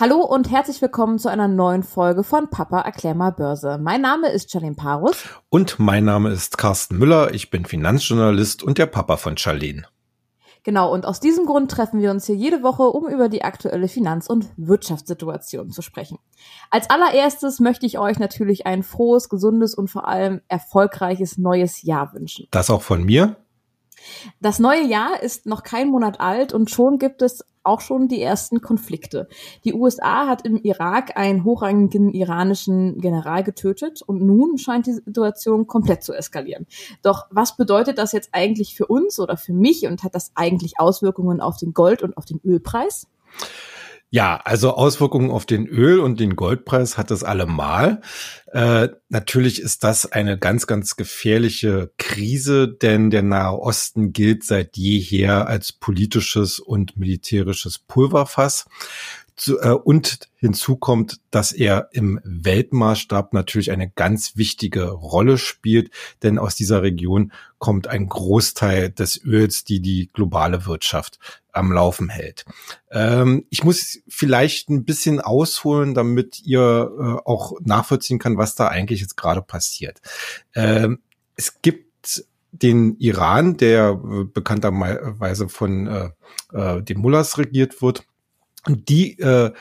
Hallo 0.00 0.24
und 0.24 0.50
herzlich 0.50 0.80
willkommen 0.80 1.18
zu 1.18 1.28
einer 1.28 1.46
neuen 1.46 1.82
Folge 1.82 2.24
von 2.24 2.48
Papa 2.48 2.80
erklär 2.80 3.14
mal 3.14 3.32
Börse. 3.32 3.76
Mein 3.78 4.00
Name 4.00 4.30
ist 4.30 4.50
Charlene 4.50 4.74
Parus. 4.74 5.24
Und 5.50 5.78
mein 5.78 6.06
Name 6.06 6.30
ist 6.30 6.56
Carsten 6.56 6.96
Müller. 6.96 7.34
Ich 7.34 7.50
bin 7.50 7.66
Finanzjournalist 7.66 8.62
und 8.62 8.78
der 8.78 8.86
Papa 8.86 9.18
von 9.18 9.36
Charlene. 9.36 9.82
Genau, 10.62 10.90
und 10.90 11.04
aus 11.04 11.20
diesem 11.20 11.44
Grund 11.44 11.70
treffen 11.70 12.00
wir 12.00 12.10
uns 12.10 12.24
hier 12.24 12.34
jede 12.34 12.62
Woche, 12.62 12.84
um 12.84 13.08
über 13.08 13.28
die 13.28 13.44
aktuelle 13.44 13.88
Finanz- 13.88 14.26
und 14.26 14.48
Wirtschaftssituation 14.56 15.70
zu 15.70 15.82
sprechen. 15.82 16.16
Als 16.70 16.88
allererstes 16.88 17.60
möchte 17.60 17.84
ich 17.84 17.98
euch 17.98 18.18
natürlich 18.18 18.64
ein 18.64 18.82
frohes, 18.82 19.28
gesundes 19.28 19.74
und 19.74 19.88
vor 19.88 20.08
allem 20.08 20.40
erfolgreiches 20.48 21.36
neues 21.36 21.82
Jahr 21.82 22.14
wünschen. 22.14 22.46
Das 22.52 22.70
auch 22.70 22.80
von 22.80 23.04
mir? 23.04 23.36
Das 24.40 24.58
neue 24.58 24.84
Jahr 24.84 25.22
ist 25.22 25.46
noch 25.46 25.62
kein 25.62 25.88
Monat 25.88 26.20
alt 26.20 26.52
und 26.52 26.70
schon 26.70 26.98
gibt 26.98 27.22
es 27.22 27.44
auch 27.62 27.80
schon 27.80 28.08
die 28.08 28.22
ersten 28.22 28.60
Konflikte. 28.60 29.28
Die 29.64 29.74
USA 29.74 30.26
hat 30.26 30.46
im 30.46 30.56
Irak 30.56 31.16
einen 31.16 31.44
hochrangigen 31.44 32.12
iranischen 32.12 33.00
General 33.00 33.44
getötet 33.44 34.02
und 34.02 34.22
nun 34.22 34.58
scheint 34.58 34.86
die 34.86 34.94
Situation 34.94 35.66
komplett 35.66 36.02
zu 36.02 36.14
eskalieren. 36.14 36.66
Doch 37.02 37.26
was 37.30 37.56
bedeutet 37.56 37.98
das 37.98 38.12
jetzt 38.12 38.30
eigentlich 38.32 38.74
für 38.74 38.86
uns 38.86 39.20
oder 39.20 39.36
für 39.36 39.52
mich 39.52 39.86
und 39.86 40.02
hat 40.02 40.14
das 40.14 40.32
eigentlich 40.34 40.78
Auswirkungen 40.78 41.40
auf 41.40 41.58
den 41.58 41.74
Gold- 41.74 42.02
und 42.02 42.16
auf 42.16 42.24
den 42.24 42.40
Ölpreis? 42.44 43.06
Ja, 44.12 44.40
also 44.44 44.74
Auswirkungen 44.74 45.30
auf 45.30 45.46
den 45.46 45.68
Öl- 45.68 46.00
und 46.00 46.18
den 46.18 46.34
Goldpreis 46.34 46.98
hat 46.98 47.12
es 47.12 47.22
allemal. 47.22 48.00
Äh, 48.52 48.88
natürlich 49.08 49.62
ist 49.62 49.84
das 49.84 50.10
eine 50.10 50.36
ganz, 50.36 50.66
ganz 50.66 50.96
gefährliche 50.96 51.92
Krise, 51.96 52.66
denn 52.66 53.10
der 53.10 53.22
Nahe 53.22 53.56
Osten 53.56 54.12
gilt 54.12 54.42
seit 54.42 54.76
jeher 54.76 55.46
als 55.46 55.72
politisches 55.72 56.58
und 56.58 56.96
militärisches 56.96 57.78
Pulverfass. 57.78 58.66
Zu, 59.40 59.58
äh, 59.60 59.70
und 59.70 60.28
hinzu 60.36 60.76
kommt, 60.76 61.18
dass 61.30 61.52
er 61.52 61.88
im 61.92 62.20
Weltmaßstab 62.24 63.32
natürlich 63.32 63.70
eine 63.70 63.88
ganz 63.88 64.36
wichtige 64.36 64.90
Rolle 64.90 65.38
spielt, 65.38 65.90
denn 66.22 66.38
aus 66.38 66.56
dieser 66.56 66.82
Region 66.82 67.32
kommt 67.56 67.86
ein 67.86 68.06
Großteil 68.06 68.90
des 68.90 69.18
Öls, 69.24 69.64
die 69.64 69.80
die 69.80 70.10
globale 70.12 70.66
Wirtschaft 70.66 71.18
am 71.52 71.72
Laufen 71.72 72.10
hält. 72.10 72.44
Ähm, 72.90 73.46
ich 73.48 73.64
muss 73.64 74.00
vielleicht 74.08 74.68
ein 74.68 74.84
bisschen 74.84 75.22
ausholen, 75.22 75.94
damit 75.94 76.40
ihr 76.40 76.60
äh, 76.60 77.26
auch 77.26 77.54
nachvollziehen 77.62 78.18
kann, 78.18 78.36
was 78.36 78.56
da 78.56 78.68
eigentlich 78.68 79.00
jetzt 79.00 79.16
gerade 79.16 79.40
passiert. 79.40 80.02
Ähm, 80.54 81.00
es 81.36 81.62
gibt 81.62 82.26
den 82.52 82.98
Iran, 82.98 83.56
der 83.56 83.98
äh, 84.04 84.24
bekannterweise 84.24 85.48
von 85.48 85.86
äh, 85.86 86.10
äh, 86.52 86.82
den 86.82 86.98
Mullahs 86.98 87.38
regiert 87.38 87.80
wird 87.80 88.04
die 88.66 89.18
äh, 89.18 89.52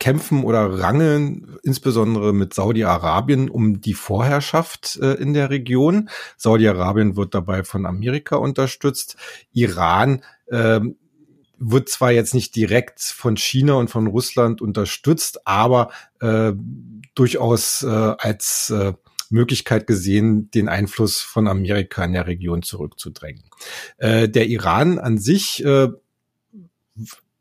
kämpfen 0.00 0.44
oder 0.44 0.80
rangeln 0.80 1.58
insbesondere 1.62 2.32
mit 2.32 2.54
Saudi-Arabien 2.54 3.50
um 3.50 3.80
die 3.80 3.94
Vorherrschaft 3.94 4.98
äh, 5.00 5.14
in 5.14 5.34
der 5.34 5.50
Region. 5.50 6.08
Saudi-Arabien 6.36 7.16
wird 7.16 7.34
dabei 7.34 7.62
von 7.62 7.86
Amerika 7.86 8.36
unterstützt. 8.36 9.16
Iran 9.52 10.22
äh, 10.46 10.80
wird 11.58 11.90
zwar 11.90 12.10
jetzt 12.10 12.34
nicht 12.34 12.56
direkt 12.56 13.00
von 13.00 13.36
China 13.36 13.74
und 13.74 13.90
von 13.90 14.06
Russland 14.06 14.62
unterstützt, 14.62 15.46
aber 15.46 15.90
äh, 16.20 16.52
durchaus 17.14 17.82
äh, 17.82 17.86
als 17.86 18.70
äh, 18.70 18.94
Möglichkeit 19.28 19.86
gesehen, 19.86 20.50
den 20.50 20.68
Einfluss 20.68 21.20
von 21.20 21.46
Amerika 21.46 22.02
in 22.04 22.14
der 22.14 22.26
Region 22.26 22.62
zurückzudrängen. 22.62 23.44
Äh, 23.98 24.28
der 24.28 24.48
Iran 24.48 24.98
an 24.98 25.18
sich 25.18 25.62
äh, 25.64 25.88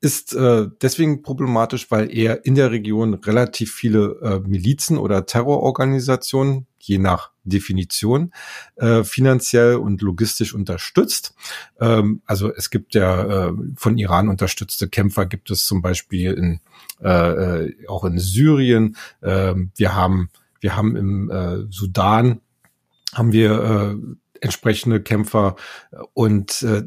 ist 0.01 0.33
äh, 0.33 0.67
deswegen 0.81 1.21
problematisch, 1.23 1.91
weil 1.91 2.15
er 2.15 2.45
in 2.45 2.55
der 2.55 2.71
Region 2.71 3.13
relativ 3.13 3.73
viele 3.73 4.19
äh, 4.21 4.39
Milizen 4.47 4.97
oder 4.97 5.25
Terrororganisationen, 5.25 6.67
je 6.79 6.97
nach 6.97 7.31
Definition, 7.43 8.31
äh, 8.75 9.03
finanziell 9.03 9.75
und 9.75 10.01
logistisch 10.01 10.53
unterstützt. 10.53 11.35
Ähm, 11.81 12.21
also 12.25 12.53
es 12.53 12.69
gibt 12.69 12.95
ja 12.95 13.49
äh, 13.49 13.53
von 13.75 13.97
Iran 13.97 14.29
unterstützte 14.29 14.87
Kämpfer, 14.87 15.25
gibt 15.25 15.51
es 15.51 15.65
zum 15.65 15.81
Beispiel 15.81 16.33
in, 16.33 16.61
äh, 17.03 17.65
äh 17.65 17.87
auch 17.87 18.05
in 18.05 18.17
Syrien. 18.19 18.95
Äh, 19.21 19.55
wir 19.75 19.95
haben 19.95 20.29
wir 20.61 20.75
haben 20.75 20.95
im 20.95 21.29
äh, 21.31 21.65
Sudan 21.69 22.41
haben 23.13 23.31
wir 23.31 23.51
äh, 23.51 23.95
entsprechende 24.41 25.01
Kämpfer 25.01 25.55
und 26.13 26.61
äh, 26.63 26.83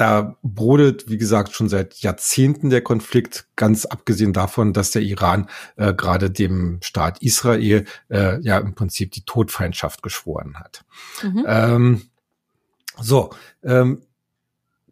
da 0.00 0.36
brodelt, 0.42 1.08
wie 1.08 1.18
gesagt, 1.18 1.52
schon 1.52 1.68
seit 1.68 1.96
Jahrzehnten 1.96 2.70
der 2.70 2.82
Konflikt, 2.82 3.48
ganz 3.56 3.84
abgesehen 3.84 4.32
davon, 4.32 4.72
dass 4.72 4.92
der 4.92 5.02
Iran 5.02 5.48
äh, 5.76 5.92
gerade 5.92 6.30
dem 6.30 6.78
Staat 6.82 7.20
Israel 7.20 7.84
äh, 8.08 8.40
ja 8.40 8.58
im 8.58 8.74
Prinzip 8.74 9.10
die 9.10 9.24
Todfeindschaft 9.24 10.02
geschworen 10.02 10.56
hat. 10.58 10.84
Mhm. 11.22 11.44
Ähm, 11.46 12.02
so, 13.00 13.30
ähm, 13.64 14.02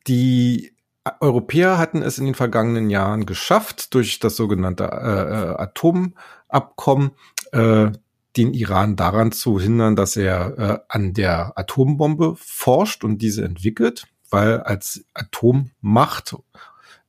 die 0.08 0.72
Europäer 1.20 1.78
hatten 1.78 2.02
es 2.02 2.18
in 2.18 2.24
den 2.24 2.34
vergangenen 2.34 2.90
Jahren 2.90 3.26
geschafft, 3.26 3.94
durch 3.94 4.18
das 4.18 4.34
sogenannte 4.34 4.84
äh, 4.84 4.88
äh 4.88 5.56
Atomabkommen 5.62 7.12
äh, 7.52 7.90
den 8.36 8.54
Iran 8.54 8.96
daran 8.96 9.30
zu 9.30 9.60
hindern, 9.60 9.94
dass 9.94 10.16
er 10.16 10.58
äh, 10.58 10.78
an 10.88 11.14
der 11.14 11.52
Atombombe 11.56 12.34
forscht 12.36 13.04
und 13.04 13.22
diese 13.22 13.44
entwickelt 13.44 14.08
weil 14.30 14.60
als 14.60 15.04
Atommacht 15.14 16.36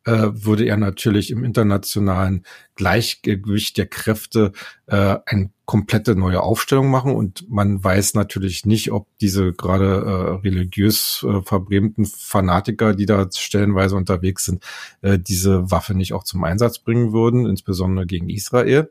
äh, 0.07 0.29
würde 0.31 0.65
er 0.65 0.77
natürlich 0.77 1.31
im 1.31 1.43
internationalen 1.43 2.45
Gleichgewicht 2.75 3.77
der 3.77 3.87
Kräfte 3.87 4.53
äh, 4.85 5.17
eine 5.25 5.49
komplette 5.65 6.15
neue 6.15 6.41
Aufstellung 6.41 6.89
machen 6.89 7.13
und 7.13 7.49
man 7.49 7.83
weiß 7.83 8.13
natürlich 8.13 8.65
nicht, 8.65 8.93
ob 8.93 9.07
diese 9.19 9.51
gerade 9.51 9.85
äh, 9.85 10.47
religiös 10.47 11.25
äh, 11.27 11.41
verbrämten 11.41 12.05
Fanatiker, 12.05 12.93
die 12.95 13.05
da 13.05 13.27
stellenweise 13.29 13.97
unterwegs 13.97 14.45
sind, 14.45 14.63
äh, 15.01 15.19
diese 15.19 15.69
Waffe 15.69 15.93
nicht 15.93 16.13
auch 16.13 16.23
zum 16.23 16.45
Einsatz 16.45 16.79
bringen 16.79 17.11
würden, 17.11 17.45
insbesondere 17.45 18.05
gegen 18.05 18.29
Israel. 18.29 18.89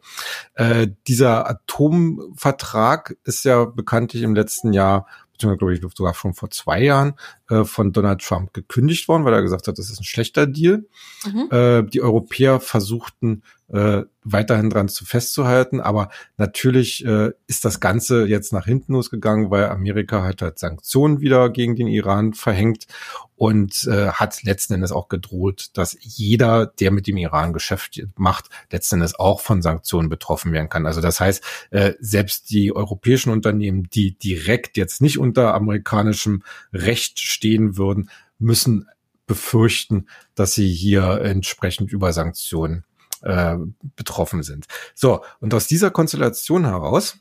Äh, 0.52 0.88
dieser 1.08 1.48
Atomvertrag 1.48 3.16
ist 3.24 3.46
ja 3.46 3.64
bekanntlich 3.64 4.22
im 4.22 4.34
letzten 4.34 4.74
Jahr 4.74 5.06
beziehungsweise 5.36 5.58
glaube 5.58 5.74
ich 5.74 5.96
sogar 5.96 6.14
schon 6.14 6.34
vor 6.34 6.50
zwei 6.50 6.82
Jahren 6.82 7.14
äh, 7.48 7.64
von 7.64 7.92
Donald 7.92 8.20
Trump 8.20 8.52
gekündigt 8.52 9.08
worden, 9.08 9.24
weil 9.24 9.34
er 9.34 9.42
gesagt 9.42 9.68
hat, 9.68 9.78
das 9.78 9.90
ist 9.90 10.00
ein 10.00 10.04
schlechter 10.04 10.46
Deal. 10.46 10.86
Mhm. 11.24 11.48
Äh, 11.50 11.82
die 11.84 12.02
Europäer 12.02 12.60
versuchten 12.60 13.42
äh, 13.68 14.02
weiterhin 14.22 14.70
dran 14.70 14.88
zu 14.88 15.04
festzuhalten, 15.04 15.80
aber 15.80 16.08
natürlich 16.36 17.04
äh, 17.04 17.32
ist 17.46 17.64
das 17.64 17.80
Ganze 17.80 18.26
jetzt 18.26 18.52
nach 18.52 18.64
hinten 18.64 18.92
losgegangen, 18.92 19.50
weil 19.50 19.66
Amerika 19.66 20.22
hat 20.22 20.42
halt 20.42 20.58
Sanktionen 20.58 21.20
wieder 21.20 21.50
gegen 21.50 21.76
den 21.76 21.88
Iran 21.88 22.32
verhängt 22.32 22.86
und 23.34 23.86
äh, 23.86 24.08
hat 24.08 24.42
letzten 24.44 24.74
Endes 24.74 24.92
auch 24.92 25.08
gedroht, 25.08 25.70
dass 25.74 25.96
jeder, 26.00 26.66
der 26.66 26.90
mit 26.90 27.06
dem 27.06 27.16
Iran 27.16 27.52
Geschäft 27.52 28.02
macht, 28.16 28.48
letzten 28.70 28.96
Endes 28.96 29.14
auch 29.14 29.40
von 29.40 29.62
Sanktionen 29.62 30.08
betroffen 30.08 30.52
werden 30.52 30.68
kann. 30.68 30.86
Also 30.86 31.00
das 31.00 31.20
heißt, 31.20 31.44
äh, 31.70 31.94
selbst 31.98 32.50
die 32.50 32.74
europäischen 32.74 33.30
Unternehmen, 33.30 33.88
die 33.90 34.16
direkt 34.16 34.76
jetzt 34.76 35.02
nicht 35.02 35.18
unter 35.18 35.54
amerikanischem 35.54 36.42
Recht 36.72 37.18
stehen 37.18 37.76
würden, 37.76 38.10
müssen 38.38 38.88
befürchten, 39.26 40.06
dass 40.34 40.54
sie 40.54 40.68
hier 40.68 41.20
entsprechend 41.20 41.92
über 41.92 42.12
Sanktionen 42.12 42.84
äh, 43.26 43.56
betroffen 43.96 44.42
sind. 44.42 44.66
So, 44.94 45.22
und 45.40 45.52
aus 45.52 45.66
dieser 45.66 45.90
Konstellation 45.90 46.64
heraus 46.64 47.18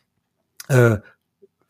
äh, 0.68 0.98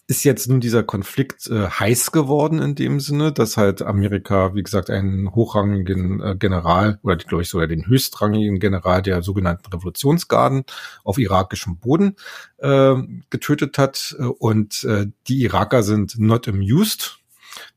ist 0.07 0.23
jetzt 0.23 0.47
nun 0.47 0.59
dieser 0.59 0.83
Konflikt 0.83 1.47
äh, 1.47 1.67
heiß 1.67 2.11
geworden 2.11 2.61
in 2.61 2.75
dem 2.75 2.99
Sinne, 2.99 3.31
dass 3.31 3.57
halt 3.57 3.81
Amerika, 3.81 4.53
wie 4.53 4.61
gesagt, 4.61 4.91
einen 4.91 5.33
hochrangigen 5.33 6.21
äh, 6.21 6.35
General 6.37 6.99
oder 7.01 7.15
glaube 7.15 7.41
ich 7.41 7.49
sogar 7.49 7.65
den 7.65 7.87
höchstrangigen 7.87 8.59
General 8.59 9.01
der 9.01 9.23
sogenannten 9.23 9.65
Revolutionsgarden 9.73 10.65
auf 11.03 11.17
irakischem 11.17 11.77
Boden 11.77 12.17
äh, 12.57 12.95
getötet 13.31 13.79
hat. 13.79 14.15
Und 14.37 14.83
äh, 14.83 15.07
die 15.27 15.41
Iraker 15.41 15.81
sind 15.81 16.19
not 16.19 16.47
amused, 16.47 17.17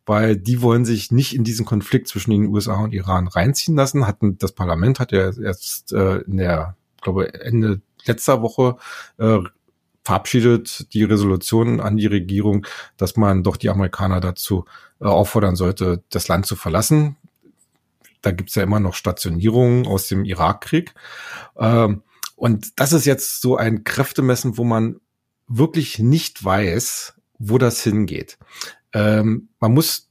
weil 0.09 0.37
die 0.37 0.63
wollen 0.63 0.87
sich 0.87 1.13
nicht 1.13 1.35
in 1.35 1.45
diesen 1.45 1.67
Konflikt 1.67 2.09
zwischen 2.09 2.31
den 2.31 2.47
USA 2.47 2.77
und 2.77 2.95
Iran 2.95 3.29
reinziehen 3.29 3.77
lassen. 3.77 4.07
Hatten 4.07 4.39
das 4.39 4.53
Parlament 4.53 5.01
hat 5.01 5.13
ja 5.13 5.31
erst 5.39 5.93
äh, 5.93 6.19
in 6.21 6.39
der, 6.39 6.77
glaube 7.03 7.35
Ende 7.35 7.83
letzter 8.07 8.41
Woche 8.41 8.77
äh, 9.19 9.41
verabschiedet 10.05 10.95
die 10.95 11.05
Resolution 11.05 11.81
an 11.81 11.99
die 11.99 12.07
Regierung, 12.07 12.67
dass 12.97 13.17
man 13.17 13.43
doch 13.43 13.59
die 13.59 13.69
Amerikaner 13.69 14.21
dazu 14.21 14.65
äh, 15.01 15.05
auffordern 15.05 15.57
sollte, 15.57 16.03
das 16.09 16.27
Land 16.29 16.47
zu 16.47 16.57
verlassen. 16.57 17.17
Da 18.23 18.31
gibt's 18.31 18.55
ja 18.55 18.63
immer 18.63 18.81
noch 18.81 18.95
Stationierungen 18.95 19.87
aus 19.87 20.09
dem 20.09 20.25
Irakkrieg. 20.25 20.95
Ähm, 21.59 22.03
und 22.35 22.81
das 22.81 22.95
ist 22.95 23.05
jetzt 23.05 23.43
so 23.43 23.59
ein 23.59 23.85
Kräftemessen, 23.85 24.57
wo 24.57 24.65
man 24.65 25.01
wirklich 25.49 25.99
nicht 25.99 26.43
weiß, 26.43 27.15
wo 27.39 27.59
das 27.59 27.83
hingeht. 27.83 28.39
Ähm, 28.93 29.49
man 29.61 29.75
muss 29.75 30.08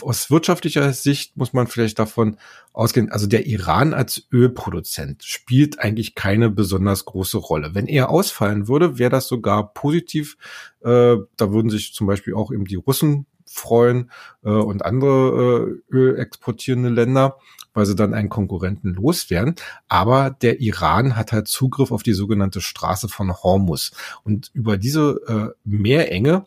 aus 0.00 0.30
wirtschaftlicher 0.30 0.92
Sicht 0.92 1.36
muss 1.36 1.52
man 1.52 1.66
vielleicht 1.66 1.98
davon 1.98 2.38
ausgehen, 2.72 3.10
also 3.10 3.26
der 3.26 3.46
Iran 3.46 3.92
als 3.92 4.26
Ölproduzent 4.32 5.24
spielt 5.24 5.78
eigentlich 5.78 6.14
keine 6.14 6.50
besonders 6.50 7.04
große 7.04 7.38
Rolle. 7.38 7.74
Wenn 7.74 7.86
er 7.86 8.10
ausfallen 8.10 8.68
würde, 8.68 8.98
wäre 8.98 9.10
das 9.10 9.28
sogar 9.28 9.72
positiv. 9.74 10.36
Äh, 10.80 11.16
da 11.36 11.52
würden 11.52 11.70
sich 11.70 11.92
zum 11.92 12.06
Beispiel 12.06 12.34
auch 12.34 12.50
eben 12.50 12.64
die 12.64 12.76
Russen 12.76 13.26
freuen 13.46 14.10
äh, 14.44 14.50
und 14.50 14.84
andere 14.84 15.80
äh, 15.90 15.94
ölexportierende 15.94 16.90
Länder, 16.90 17.38
weil 17.74 17.86
sie 17.86 17.96
dann 17.96 18.14
einen 18.14 18.28
Konkurrenten 18.28 18.94
loswerden. 18.94 19.54
Aber 19.88 20.30
der 20.30 20.60
Iran 20.60 21.16
hat 21.16 21.32
halt 21.32 21.48
Zugriff 21.48 21.90
auf 21.90 22.02
die 22.02 22.12
sogenannte 22.12 22.60
Straße 22.60 23.08
von 23.08 23.34
Hormus. 23.34 23.92
Und 24.24 24.50
über 24.54 24.76
diese 24.76 25.54
äh, 25.54 25.58
Meerenge 25.64 26.44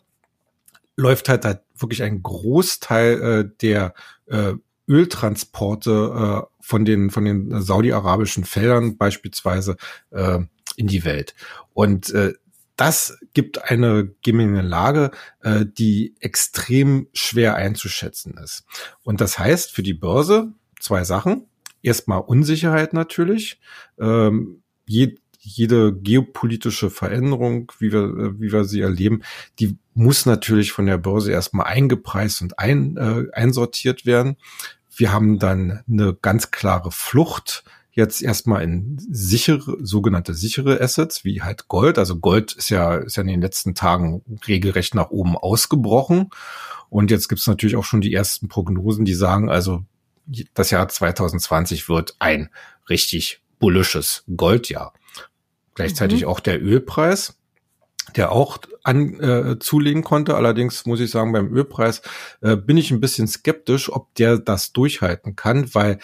läuft 0.96 1.28
halt, 1.28 1.44
halt 1.44 1.60
wirklich 1.82 2.02
ein 2.02 2.22
Großteil 2.22 3.20
äh, 3.22 3.50
der 3.60 3.94
äh, 4.26 4.54
Öltransporte 4.88 6.44
äh, 6.44 6.56
von 6.60 6.84
den 6.84 7.10
von 7.10 7.24
den 7.24 7.60
saudi-arabischen 7.60 8.44
Feldern 8.44 8.96
beispielsweise 8.96 9.76
äh, 10.10 10.40
in 10.76 10.86
die 10.86 11.04
Welt. 11.04 11.34
Und 11.72 12.10
äh, 12.10 12.34
das 12.76 13.18
gibt 13.34 13.70
eine 13.70 14.12
Gemengelage, 14.22 15.10
äh, 15.40 15.64
die 15.66 16.14
extrem 16.20 17.08
schwer 17.12 17.54
einzuschätzen 17.54 18.38
ist. 18.42 18.64
Und 19.02 19.20
das 19.20 19.38
heißt 19.38 19.72
für 19.72 19.82
die 19.82 19.94
Börse 19.94 20.52
zwei 20.80 21.04
Sachen. 21.04 21.46
Erstmal 21.82 22.20
Unsicherheit 22.20 22.92
natürlich. 22.92 23.60
Ähm, 23.98 24.62
jede 25.42 25.92
geopolitische 25.92 26.88
Veränderung, 26.88 27.72
wie 27.78 27.92
wir, 27.92 28.38
wie 28.40 28.52
wir 28.52 28.64
sie 28.64 28.80
erleben, 28.80 29.22
die 29.58 29.76
muss 29.94 30.24
natürlich 30.24 30.72
von 30.72 30.86
der 30.86 30.98
Börse 30.98 31.32
erstmal 31.32 31.66
eingepreist 31.66 32.42
und 32.42 32.58
ein, 32.58 32.96
äh, 32.96 33.24
einsortiert 33.32 34.06
werden. 34.06 34.36
Wir 34.94 35.12
haben 35.12 35.38
dann 35.38 35.82
eine 35.90 36.14
ganz 36.14 36.50
klare 36.50 36.92
Flucht 36.92 37.64
jetzt 37.90 38.22
erstmal 38.22 38.62
in 38.62 38.98
sichere, 39.10 39.76
sogenannte 39.82 40.32
sichere 40.32 40.80
Assets, 40.80 41.24
wie 41.24 41.42
halt 41.42 41.68
Gold. 41.68 41.98
Also 41.98 42.16
Gold 42.16 42.52
ist 42.52 42.70
ja, 42.70 42.94
ist 42.96 43.16
ja 43.16 43.22
in 43.22 43.28
den 43.28 43.42
letzten 43.42 43.74
Tagen 43.74 44.22
regelrecht 44.46 44.94
nach 44.94 45.10
oben 45.10 45.36
ausgebrochen. 45.36 46.30
Und 46.88 47.10
jetzt 47.10 47.28
gibt 47.28 47.40
es 47.40 47.46
natürlich 47.46 47.76
auch 47.76 47.84
schon 47.84 48.00
die 48.00 48.14
ersten 48.14 48.48
Prognosen, 48.48 49.04
die 49.04 49.14
sagen, 49.14 49.50
also 49.50 49.84
das 50.54 50.70
Jahr 50.70 50.88
2020 50.88 51.88
wird 51.88 52.16
ein 52.18 52.48
richtig 52.88 53.42
bullisches 53.58 54.24
Goldjahr. 54.36 54.92
Gleichzeitig 55.74 56.22
mhm. 56.22 56.28
auch 56.28 56.40
der 56.40 56.62
Ölpreis 56.62 57.36
der 58.16 58.32
auch 58.32 58.58
an, 58.82 59.20
äh, 59.20 59.58
zulegen 59.58 60.02
konnte. 60.02 60.34
Allerdings 60.34 60.86
muss 60.86 61.00
ich 61.00 61.10
sagen, 61.10 61.32
beim 61.32 61.54
Ölpreis 61.54 62.02
äh, 62.40 62.56
bin 62.56 62.76
ich 62.76 62.90
ein 62.90 63.00
bisschen 63.00 63.28
skeptisch, 63.28 63.90
ob 63.90 64.14
der 64.14 64.38
das 64.38 64.72
durchhalten 64.72 65.36
kann, 65.36 65.74
weil, 65.74 65.98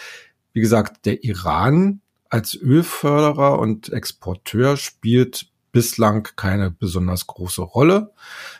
wie 0.53 0.61
gesagt, 0.61 1.05
der 1.05 1.23
Iran 1.23 2.01
als 2.29 2.55
Ölförderer 2.55 3.59
und 3.59 3.91
Exporteur 3.91 4.77
spielt 4.77 5.47
bislang 5.71 6.27
keine 6.35 6.71
besonders 6.71 7.27
große 7.27 7.61
Rolle. 7.61 8.11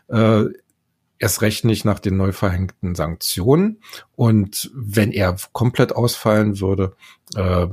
Äh, 0.08 0.46
erst 1.19 1.42
recht 1.42 1.66
nicht 1.66 1.86
nach 1.86 2.00
den 2.00 2.18
neu 2.18 2.31
verhängten 2.31 2.95
Sanktionen. 2.95 3.81
Und 4.16 4.71
wenn 4.74 5.12
er 5.12 5.36
komplett 5.51 5.94
ausfallen 5.94 6.60
würde, 6.60 6.95
äh, 7.36 7.68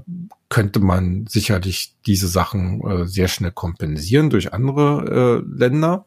könnte 0.49 0.81
man 0.81 1.27
sicherlich 1.27 1.95
diese 2.07 2.29
Sachen 2.29 2.81
äh, 2.87 3.07
sehr 3.07 3.29
schnell 3.29 3.53
kompensieren 3.53 4.31
durch 4.31 4.53
andere 4.53 5.43
äh, 5.47 5.59
Länder. 5.59 6.05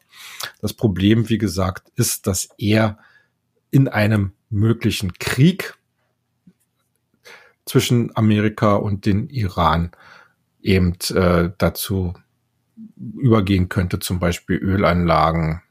Das 0.61 0.73
Problem, 0.73 1.29
wie 1.29 1.37
gesagt, 1.37 1.91
ist, 1.95 2.27
dass 2.27 2.49
er 2.57 2.99
in 3.71 3.87
einem 3.87 4.33
möglichen 4.49 5.13
Krieg 5.13 5.75
zwischen 7.65 8.15
Amerika 8.15 8.75
und 8.75 9.05
den 9.05 9.29
Iran 9.29 9.91
eben 10.61 10.95
äh, 11.13 11.51
dazu 11.57 12.13
übergehen 12.97 13.69
könnte, 13.69 13.99
zum 13.99 14.19
Beispiel 14.19 14.57
Ölanlagen 14.57 15.61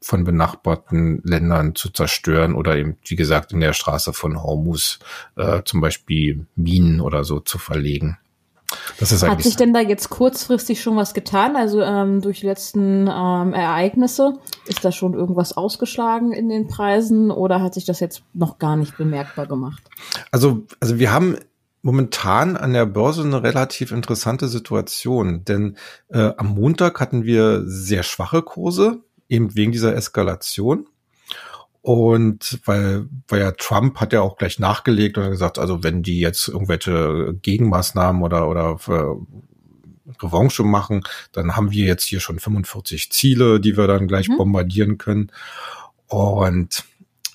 von 0.00 0.24
benachbarten 0.24 1.20
Ländern 1.24 1.74
zu 1.74 1.90
zerstören 1.90 2.54
oder 2.54 2.76
eben, 2.76 2.96
wie 3.04 3.16
gesagt, 3.16 3.52
in 3.52 3.60
der 3.60 3.72
Straße 3.72 4.12
von 4.12 4.42
Hormuz 4.42 4.98
äh, 5.36 5.62
zum 5.64 5.80
Beispiel 5.80 6.46
Minen 6.54 7.00
oder 7.00 7.24
so 7.24 7.40
zu 7.40 7.58
verlegen. 7.58 8.18
Das 8.98 9.12
ist 9.12 9.22
Hat 9.22 9.42
sich 9.42 9.56
denn 9.56 9.72
da 9.72 9.80
jetzt 9.80 10.10
kurzfristig 10.10 10.82
schon 10.82 10.96
was 10.96 11.14
getan? 11.14 11.56
Also 11.56 11.82
ähm, 11.82 12.20
durch 12.20 12.40
die 12.40 12.46
letzten 12.46 13.06
ähm, 13.08 13.52
Ereignisse 13.52 14.34
ist 14.66 14.84
da 14.84 14.90
schon 14.90 15.14
irgendwas 15.14 15.56
ausgeschlagen 15.56 16.32
in 16.32 16.48
den 16.48 16.66
Preisen 16.66 17.30
oder 17.30 17.62
hat 17.62 17.74
sich 17.74 17.84
das 17.84 18.00
jetzt 18.00 18.22
noch 18.32 18.58
gar 18.58 18.76
nicht 18.76 18.96
bemerkbar 18.96 19.46
gemacht? 19.46 19.82
Also, 20.32 20.66
also 20.80 20.98
wir 20.98 21.12
haben 21.12 21.36
momentan 21.82 22.56
an 22.56 22.72
der 22.72 22.86
Börse 22.86 23.22
eine 23.22 23.44
relativ 23.44 23.92
interessante 23.92 24.48
Situation, 24.48 25.44
denn 25.44 25.76
äh, 26.08 26.32
am 26.36 26.48
Montag 26.48 26.98
hatten 26.98 27.22
wir 27.24 27.62
sehr 27.66 28.02
schwache 28.02 28.42
Kurse 28.42 29.04
eben 29.28 29.54
wegen 29.54 29.72
dieser 29.72 29.94
Eskalation. 29.94 30.86
Und 31.82 32.58
weil, 32.64 33.06
weil 33.28 33.40
ja 33.40 33.52
Trump 33.52 34.00
hat 34.00 34.12
ja 34.12 34.20
auch 34.20 34.38
gleich 34.38 34.58
nachgelegt 34.58 35.18
und 35.18 35.30
gesagt, 35.30 35.58
also 35.58 35.84
wenn 35.84 36.02
die 36.02 36.18
jetzt 36.18 36.48
irgendwelche 36.48 37.34
Gegenmaßnahmen 37.42 38.22
oder, 38.22 38.48
oder 38.48 38.76
äh, 38.88 40.14
Revanche 40.20 40.64
machen, 40.64 41.04
dann 41.30 41.54
haben 41.54 41.70
wir 41.70 41.84
jetzt 41.84 42.04
hier 42.04 42.18
schon 42.18 42.40
45 42.40 43.12
Ziele, 43.12 43.60
die 43.60 43.76
wir 43.76 43.86
dann 43.86 44.08
gleich 44.08 44.28
mhm. 44.28 44.36
bombardieren 44.36 44.98
können. 44.98 45.30
Und 46.08 46.84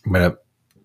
meine, 0.04 0.38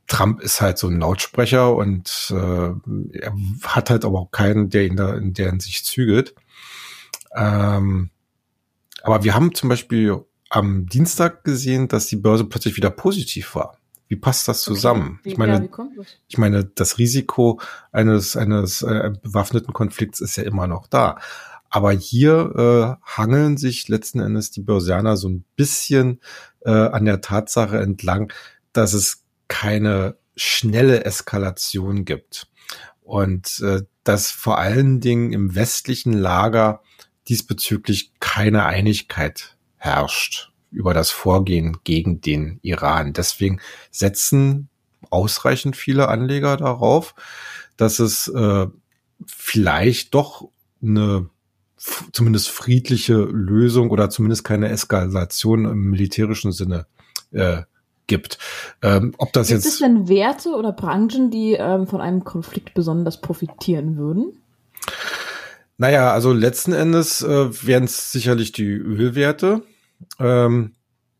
Trump 0.06 0.40
ist 0.40 0.60
halt 0.60 0.78
so 0.78 0.86
ein 0.86 1.00
Lautsprecher 1.00 1.74
und 1.74 2.28
äh, 2.30 2.70
er 3.18 3.32
hat 3.64 3.90
halt 3.90 4.04
aber 4.04 4.20
auch 4.20 4.30
keinen, 4.30 4.70
der 4.70 4.86
ihn 4.86 4.96
da 4.96 5.14
in 5.14 5.34
der 5.34 5.50
Hinsicht 5.50 5.86
zügelt. 5.86 6.34
Ähm, 7.34 8.10
aber 9.02 9.24
wir 9.24 9.34
haben 9.34 9.54
zum 9.54 9.68
Beispiel 9.68 10.24
am 10.48 10.86
Dienstag 10.86 11.44
gesehen, 11.44 11.88
dass 11.88 12.06
die 12.06 12.16
Börse 12.16 12.44
plötzlich 12.44 12.76
wieder 12.76 12.90
positiv 12.90 13.54
war. 13.54 13.78
Wie 14.08 14.16
passt 14.16 14.46
das 14.46 14.62
zusammen? 14.62 15.18
Okay. 15.20 15.30
Ich 15.30 15.36
meine, 15.36 15.68
ja, 15.68 15.86
ich 16.28 16.38
meine, 16.38 16.64
das 16.64 16.98
Risiko 16.98 17.60
eines 17.90 18.36
eines 18.36 18.82
äh, 18.82 19.10
bewaffneten 19.20 19.72
Konflikts 19.72 20.20
ist 20.20 20.36
ja 20.36 20.44
immer 20.44 20.66
noch 20.66 20.86
da. 20.86 21.18
Aber 21.68 21.90
hier 21.90 22.98
äh, 23.02 23.04
hangeln 23.04 23.56
sich 23.56 23.88
letzten 23.88 24.20
Endes 24.20 24.52
die 24.52 24.62
Börsianer 24.62 25.16
so 25.16 25.28
ein 25.28 25.44
bisschen 25.56 26.20
äh, 26.60 26.70
an 26.70 27.04
der 27.04 27.20
Tatsache 27.20 27.78
entlang, 27.78 28.32
dass 28.72 28.92
es 28.92 29.24
keine 29.48 30.16
schnelle 30.36 31.04
Eskalation 31.04 32.04
gibt 32.04 32.46
und 33.02 33.60
äh, 33.60 33.82
dass 34.04 34.30
vor 34.30 34.58
allen 34.58 35.00
Dingen 35.00 35.32
im 35.32 35.56
westlichen 35.56 36.12
Lager 36.12 36.82
diesbezüglich 37.28 38.12
keine 38.20 38.66
Einigkeit 38.66 39.55
herrscht 39.76 40.52
über 40.70 40.94
das 40.94 41.10
Vorgehen 41.10 41.78
gegen 41.84 42.20
den 42.20 42.58
Iran. 42.62 43.12
Deswegen 43.12 43.60
setzen 43.90 44.68
ausreichend 45.10 45.76
viele 45.76 46.08
Anleger 46.08 46.56
darauf, 46.56 47.14
dass 47.76 47.98
es 47.98 48.28
äh, 48.28 48.66
vielleicht 49.26 50.14
doch 50.14 50.48
eine 50.82 51.28
zumindest 52.12 52.48
friedliche 52.48 53.14
Lösung 53.16 53.90
oder 53.90 54.10
zumindest 54.10 54.44
keine 54.44 54.68
Eskalation 54.68 55.64
im 55.66 55.90
militärischen 55.90 56.52
Sinne 56.52 56.86
äh, 57.32 57.62
gibt. 58.06 58.38
Ähm, 58.82 59.14
ob 59.18 59.32
das 59.32 59.48
gibt 59.48 59.64
jetzt 59.64 59.72
es 59.72 59.78
denn 59.78 60.08
Werte 60.08 60.50
oder 60.50 60.72
Branchen, 60.72 61.30
die 61.30 61.54
ähm, 61.54 61.86
von 61.86 62.00
einem 62.00 62.24
Konflikt 62.24 62.74
besonders 62.74 63.20
profitieren 63.20 63.96
würden? 63.96 64.40
Naja, 65.78 66.12
also 66.12 66.32
letzten 66.32 66.72
Endes 66.72 67.22
äh, 67.22 67.66
wären 67.66 67.84
es 67.84 68.10
sicherlich 68.10 68.52
die 68.52 68.64
Ölwerte, 68.64 69.62
ähm, 70.18 70.74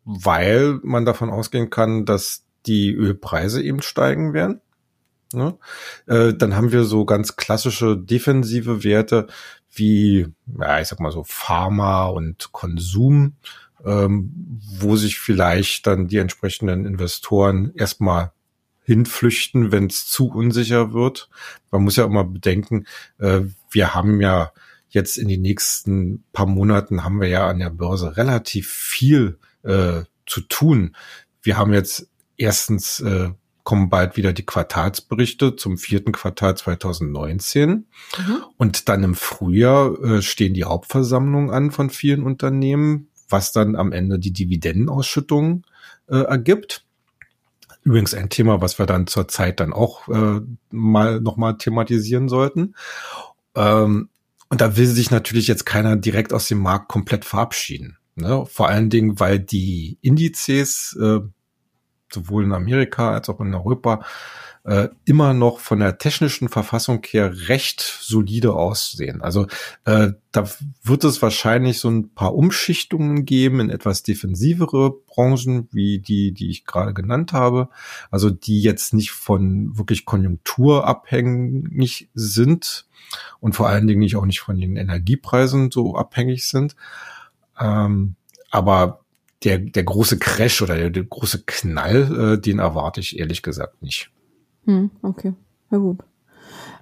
weil 0.05 0.81
man 0.83 1.05
davon 1.05 1.31
ausgehen 1.31 1.69
kann, 1.69 2.05
dass 2.07 2.45
die 2.67 2.93
Ölpreise 2.93 3.63
eben 3.63 3.83
steigen 3.83 4.33
werden. 4.33 4.61
Ne? 5.33 5.59
Äh, 6.07 6.35
dann 6.35 6.57
haben 6.57 6.73
wir 6.73 6.85
so 6.85 7.05
ganz 7.05 7.37
klassische 7.37 7.97
defensive 7.97 8.85
Werte 8.85 9.27
wie, 9.73 10.27
ja, 10.59 10.81
ich 10.81 10.89
sag 10.89 11.01
mal 11.01 11.13
so 11.13 11.25
Pharma 11.25 12.07
und 12.07 12.53
Konsum, 12.53 13.35
ähm, 13.85 14.61
wo 14.79 14.97
sich 14.97 15.19
vielleicht 15.19 15.87
dann 15.87 16.09
die 16.09 16.17
entsprechenden 16.17 16.87
Investoren 16.87 17.73
erstmal 17.75 18.33
hinflüchten, 18.87 19.73
wenn 19.73 19.87
es 19.87 20.07
zu 20.07 20.29
unsicher 20.29 20.93
wird. 20.93 21.29
Man 21.71 21.83
muss 21.83 21.97
ja 21.97 22.05
immer 22.05 22.25
bedenken, 22.25 22.87
äh, 23.19 23.41
wir 23.71 23.95
haben 23.95 24.21
ja 24.21 24.53
jetzt 24.89 25.19
in 25.19 25.29
den 25.29 25.43
nächsten 25.43 26.25
paar 26.33 26.47
Monaten 26.47 27.05
haben 27.05 27.21
wir 27.21 27.29
ja 27.29 27.49
an 27.49 27.59
der 27.59 27.71
Börse 27.71 28.17
relativ 28.17 28.71
viel 28.71 29.39
äh, 29.65 30.03
zu 30.25 30.41
tun. 30.43 30.95
Wir 31.43 31.59
haben 31.59 31.73
jetzt 31.73 32.09
erstens 32.37 33.01
äh, 33.01 33.31
kommen 33.65 33.91
bald 33.91 34.17
wieder 34.17 34.33
die 34.33 34.47
Quartalsberichte 34.47 35.57
zum 35.57 35.77
vierten 35.77 36.13
Quartal 36.13 36.57
2019. 36.57 37.71
Mhm. 37.71 37.87
Und 38.57 38.89
dann 38.89 39.03
im 39.03 39.17
Frühjahr 39.17 40.01
äh, 40.01 40.23
stehen 40.23 40.55
die 40.55 40.65
Hauptversammlungen 40.65 41.51
an 41.51 41.73
von 41.73 41.91
vielen 41.91 42.23
Unternehmen, 42.23 43.09
was 43.29 43.51
dann 43.51 43.75
am 43.75 43.91
Ende 43.91 44.21
die 44.21 44.33
Dividendenausschüttung 44.33 45.67
äh, 46.07 46.17
ergibt. 46.17 46.86
Übrigens 47.87 48.15
ein 48.15 48.31
Thema, 48.31 48.61
was 48.61 48.81
wir 48.81 48.87
dann 48.87 49.07
zur 49.07 49.29
Zeit 49.29 49.61
dann 49.61 49.73
auch 49.73 50.09
äh, 50.09 50.41
mal 50.73 51.21
nochmal 51.21 51.57
thematisieren 51.57 52.29
sollten. 52.29 52.75
Ähm, 53.55 54.09
und 54.49 54.61
da 54.61 54.77
will 54.77 54.87
sich 54.87 55.13
natürlich 55.13 55.47
jetzt 55.47 55.67
keiner 55.67 55.95
direkt 55.95 56.33
aus 56.33 56.49
dem 56.49 56.59
Markt 56.59 56.89
komplett 56.89 57.25
verabschieden. 57.25 57.97
Ne? 58.17 58.45
Vor 58.47 58.67
allen 58.67 58.91
Dingen, 58.91 59.21
weil 59.21 59.39
die 59.39 59.99
Indizes 60.01 60.99
äh, 61.01 61.21
sowohl 62.13 62.45
in 62.45 62.53
Amerika 62.53 63.13
als 63.13 63.29
auch 63.29 63.41
in 63.41 63.55
Europa 63.55 64.01
äh, 64.67 64.89
immer 65.05 65.33
noch 65.33 65.61
von 65.61 65.79
der 65.79 65.99
technischen 65.99 66.49
Verfassung 66.49 67.01
her 67.09 67.49
recht 67.49 67.81
solide 67.81 68.55
aussehen. 68.55 69.23
Also 69.23 69.47
äh, 69.85 70.11
da 70.33 70.51
wird 70.83 71.05
es 71.05 71.23
wahrscheinlich 71.23 71.79
so 71.79 71.89
ein 71.89 72.13
paar 72.15 72.35
Umschichtungen 72.35 73.25
geben 73.25 73.61
in 73.61 73.71
etwas 73.71 74.03
defensivere 74.03 74.91
Branchen, 74.91 75.69
wie 75.71 76.01
die, 76.01 76.33
die 76.33 76.51
ich 76.51 76.67
gerade 76.67 76.95
genannt 76.95 77.33
habe. 77.33 77.69
Also 78.11 78.29
die 78.29 78.61
jetzt 78.61 78.93
nicht 78.93 79.13
von 79.13 79.79
wirklich 79.79 80.05
konjunkturabhängig 80.05 82.09
sind 82.15 82.87
und 83.39 83.55
vor 83.55 83.69
allen 83.69 83.87
Dingen 83.87 84.01
nicht 84.01 84.17
auch 84.17 84.27
nicht 84.27 84.41
von 84.41 84.61
den 84.61 84.77
Energiepreisen 84.77 85.71
so 85.71 85.95
abhängig 85.95 86.49
sind. 86.49 86.75
Ähm, 87.61 88.17
aber 88.51 89.06
der, 89.45 89.59
der 89.59 89.85
große 89.85 90.19
Crash 90.19 90.63
oder 90.63 90.77
der, 90.77 90.91
der 90.91 91.05
große 91.05 91.45
Knall, 91.45 92.35
äh, 92.35 92.41
den 92.41 92.59
erwarte 92.59 93.01
ich 93.01 93.19
ehrlich 93.19 93.43
gesagt 93.43 93.83
nicht. 93.83 94.11
Hm, 94.65 94.91
okay, 95.03 95.35
na 95.71 95.79
gut. 95.79 95.99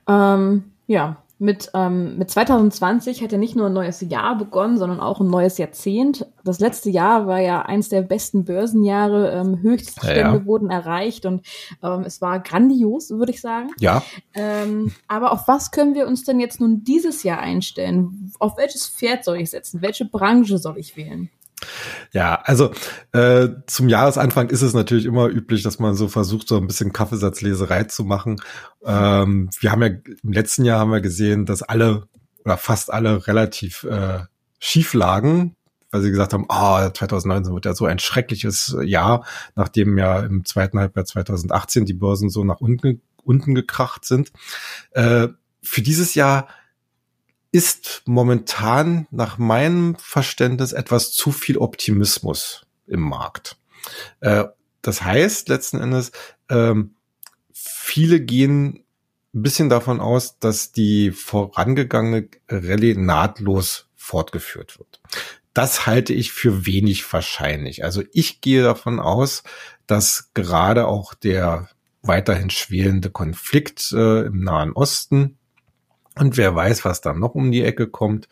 Ähm, 0.08 0.64
ja, 0.86 1.24
mit, 1.40 1.70
ähm, 1.74 2.16
mit 2.16 2.30
2020 2.30 3.22
hat 3.22 3.32
ja 3.32 3.38
nicht 3.38 3.56
nur 3.56 3.66
ein 3.66 3.72
neues 3.72 4.00
Jahr 4.00 4.38
begonnen, 4.38 4.78
sondern 4.78 5.00
auch 5.00 5.20
ein 5.20 5.26
neues 5.26 5.58
Jahrzehnt. 5.58 6.26
Das 6.44 6.60
letzte 6.60 6.90
Jahr 6.90 7.26
war 7.26 7.40
ja 7.40 7.62
eins 7.62 7.88
der 7.88 8.02
besten 8.02 8.44
Börsenjahre. 8.44 9.32
Ähm, 9.32 9.60
Höchststände 9.60 10.20
ja, 10.20 10.46
wurden 10.46 10.70
erreicht 10.70 11.26
und 11.26 11.44
ähm, 11.82 12.04
es 12.06 12.20
war 12.22 12.38
grandios, 12.40 13.10
würde 13.10 13.32
ich 13.32 13.40
sagen. 13.40 13.70
Ja. 13.80 14.02
Ähm, 14.34 14.92
aber 15.08 15.32
auf 15.32 15.48
was 15.48 15.72
können 15.72 15.94
wir 15.94 16.06
uns 16.06 16.22
denn 16.22 16.38
jetzt 16.38 16.60
nun 16.60 16.84
dieses 16.84 17.24
Jahr 17.24 17.40
einstellen? 17.40 18.32
Auf 18.38 18.56
welches 18.56 18.86
Pferd 18.86 19.24
soll 19.24 19.38
ich 19.38 19.50
setzen? 19.50 19.82
Welche 19.82 20.04
Branche 20.04 20.58
soll 20.58 20.78
ich 20.78 20.96
wählen? 20.96 21.30
Ja, 22.12 22.40
also 22.44 22.72
äh, 23.12 23.48
zum 23.66 23.88
Jahresanfang 23.88 24.50
ist 24.50 24.62
es 24.62 24.74
natürlich 24.74 25.06
immer 25.06 25.28
üblich, 25.28 25.62
dass 25.62 25.78
man 25.78 25.94
so 25.94 26.08
versucht, 26.08 26.48
so 26.48 26.56
ein 26.56 26.66
bisschen 26.66 26.92
Kaffeesatzleserei 26.92 27.84
zu 27.84 28.04
machen. 28.04 28.40
Ähm, 28.84 29.50
wir 29.60 29.72
haben 29.72 29.82
ja 29.82 29.88
im 30.22 30.32
letzten 30.32 30.64
Jahr 30.64 30.80
haben 30.80 30.92
wir 30.92 31.00
gesehen, 31.00 31.46
dass 31.46 31.62
alle 31.62 32.08
oder 32.44 32.56
fast 32.56 32.92
alle 32.92 33.26
relativ 33.26 33.84
äh, 33.84 34.20
schief 34.58 34.94
lagen, 34.94 35.56
weil 35.90 36.02
sie 36.02 36.10
gesagt 36.10 36.32
haben, 36.32 36.46
ah, 36.48 36.86
oh, 36.86 36.90
2019 36.90 37.54
wird 37.54 37.64
ja 37.64 37.74
so 37.74 37.86
ein 37.86 37.98
schreckliches 37.98 38.76
Jahr, 38.82 39.24
nachdem 39.54 39.96
ja 39.98 40.20
im 40.20 40.44
zweiten 40.44 40.78
Halbjahr 40.78 41.04
2018 41.04 41.84
die 41.84 41.94
Börsen 41.94 42.30
so 42.30 42.44
nach 42.44 42.60
unten, 42.60 43.00
unten 43.22 43.54
gekracht 43.54 44.04
sind. 44.04 44.32
Äh, 44.90 45.28
für 45.62 45.82
dieses 45.82 46.14
Jahr 46.14 46.48
ist 47.54 48.02
momentan 48.04 49.06
nach 49.12 49.38
meinem 49.38 49.94
Verständnis 49.94 50.72
etwas 50.72 51.12
zu 51.12 51.30
viel 51.30 51.56
Optimismus 51.56 52.66
im 52.88 52.98
Markt. 52.98 53.56
Äh, 54.18 54.46
das 54.82 55.02
heißt 55.02 55.48
letzten 55.48 55.80
Endes, 55.80 56.10
ähm, 56.48 56.96
viele 57.52 58.18
gehen 58.18 58.84
ein 59.32 59.42
bisschen 59.42 59.68
davon 59.68 60.00
aus, 60.00 60.36
dass 60.40 60.72
die 60.72 61.12
vorangegangene 61.12 62.28
Rallye 62.48 62.96
nahtlos 62.96 63.88
fortgeführt 63.94 64.80
wird. 64.80 65.00
Das 65.52 65.86
halte 65.86 66.12
ich 66.12 66.32
für 66.32 66.66
wenig 66.66 67.10
wahrscheinlich. 67.12 67.84
Also 67.84 68.02
ich 68.12 68.40
gehe 68.40 68.64
davon 68.64 68.98
aus, 68.98 69.44
dass 69.86 70.32
gerade 70.34 70.88
auch 70.88 71.14
der 71.14 71.68
weiterhin 72.02 72.50
schwelende 72.50 73.10
Konflikt 73.10 73.92
äh, 73.92 74.22
im 74.26 74.40
Nahen 74.40 74.72
Osten 74.72 75.38
und 76.16 76.36
wer 76.36 76.54
weiß, 76.54 76.84
was 76.84 77.00
da 77.00 77.12
noch 77.12 77.34
um 77.34 77.50
die 77.50 77.62
Ecke 77.62 77.88
kommt, 77.88 78.28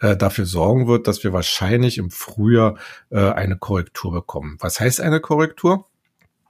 äh, 0.00 0.16
dafür 0.16 0.46
sorgen 0.46 0.86
wird, 0.86 1.06
dass 1.06 1.22
wir 1.22 1.32
wahrscheinlich 1.32 1.98
im 1.98 2.10
Frühjahr 2.10 2.78
äh, 3.10 3.30
eine 3.30 3.56
Korrektur 3.56 4.12
bekommen. 4.12 4.56
Was 4.60 4.80
heißt 4.80 5.00
eine 5.00 5.20
Korrektur? 5.20 5.86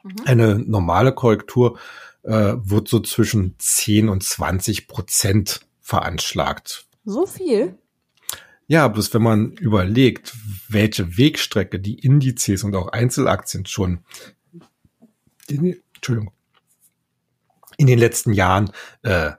Mhm. 0.02 0.14
Eine 0.25 0.59
normale 0.59 1.12
Korrektur 1.12 1.78
äh, 2.23 2.55
wird 2.57 2.88
so 2.88 3.00
zwischen 3.00 3.57
10 3.59 4.09
und 4.09 4.23
20 4.23 4.87
Prozent 4.87 5.61
veranschlagt. 5.81 6.87
So 7.05 7.26
viel? 7.26 7.78
Ja, 8.69 8.88
bloß 8.88 9.14
wenn 9.14 9.23
man 9.23 9.52
überlegt, 9.52 10.35
welche 10.69 11.16
Wegstrecke 11.16 11.78
die 11.78 12.00
Indizes 12.00 12.64
und 12.64 12.75
auch 12.75 12.88
Einzelaktien 12.88 13.64
schon 13.66 14.00
in, 15.49 15.81
Entschuldigung, 15.95 16.33
in 17.76 17.87
den 17.87 17.99
letzten 17.99 18.33
Jahren 18.33 18.73
äh, 19.02 19.33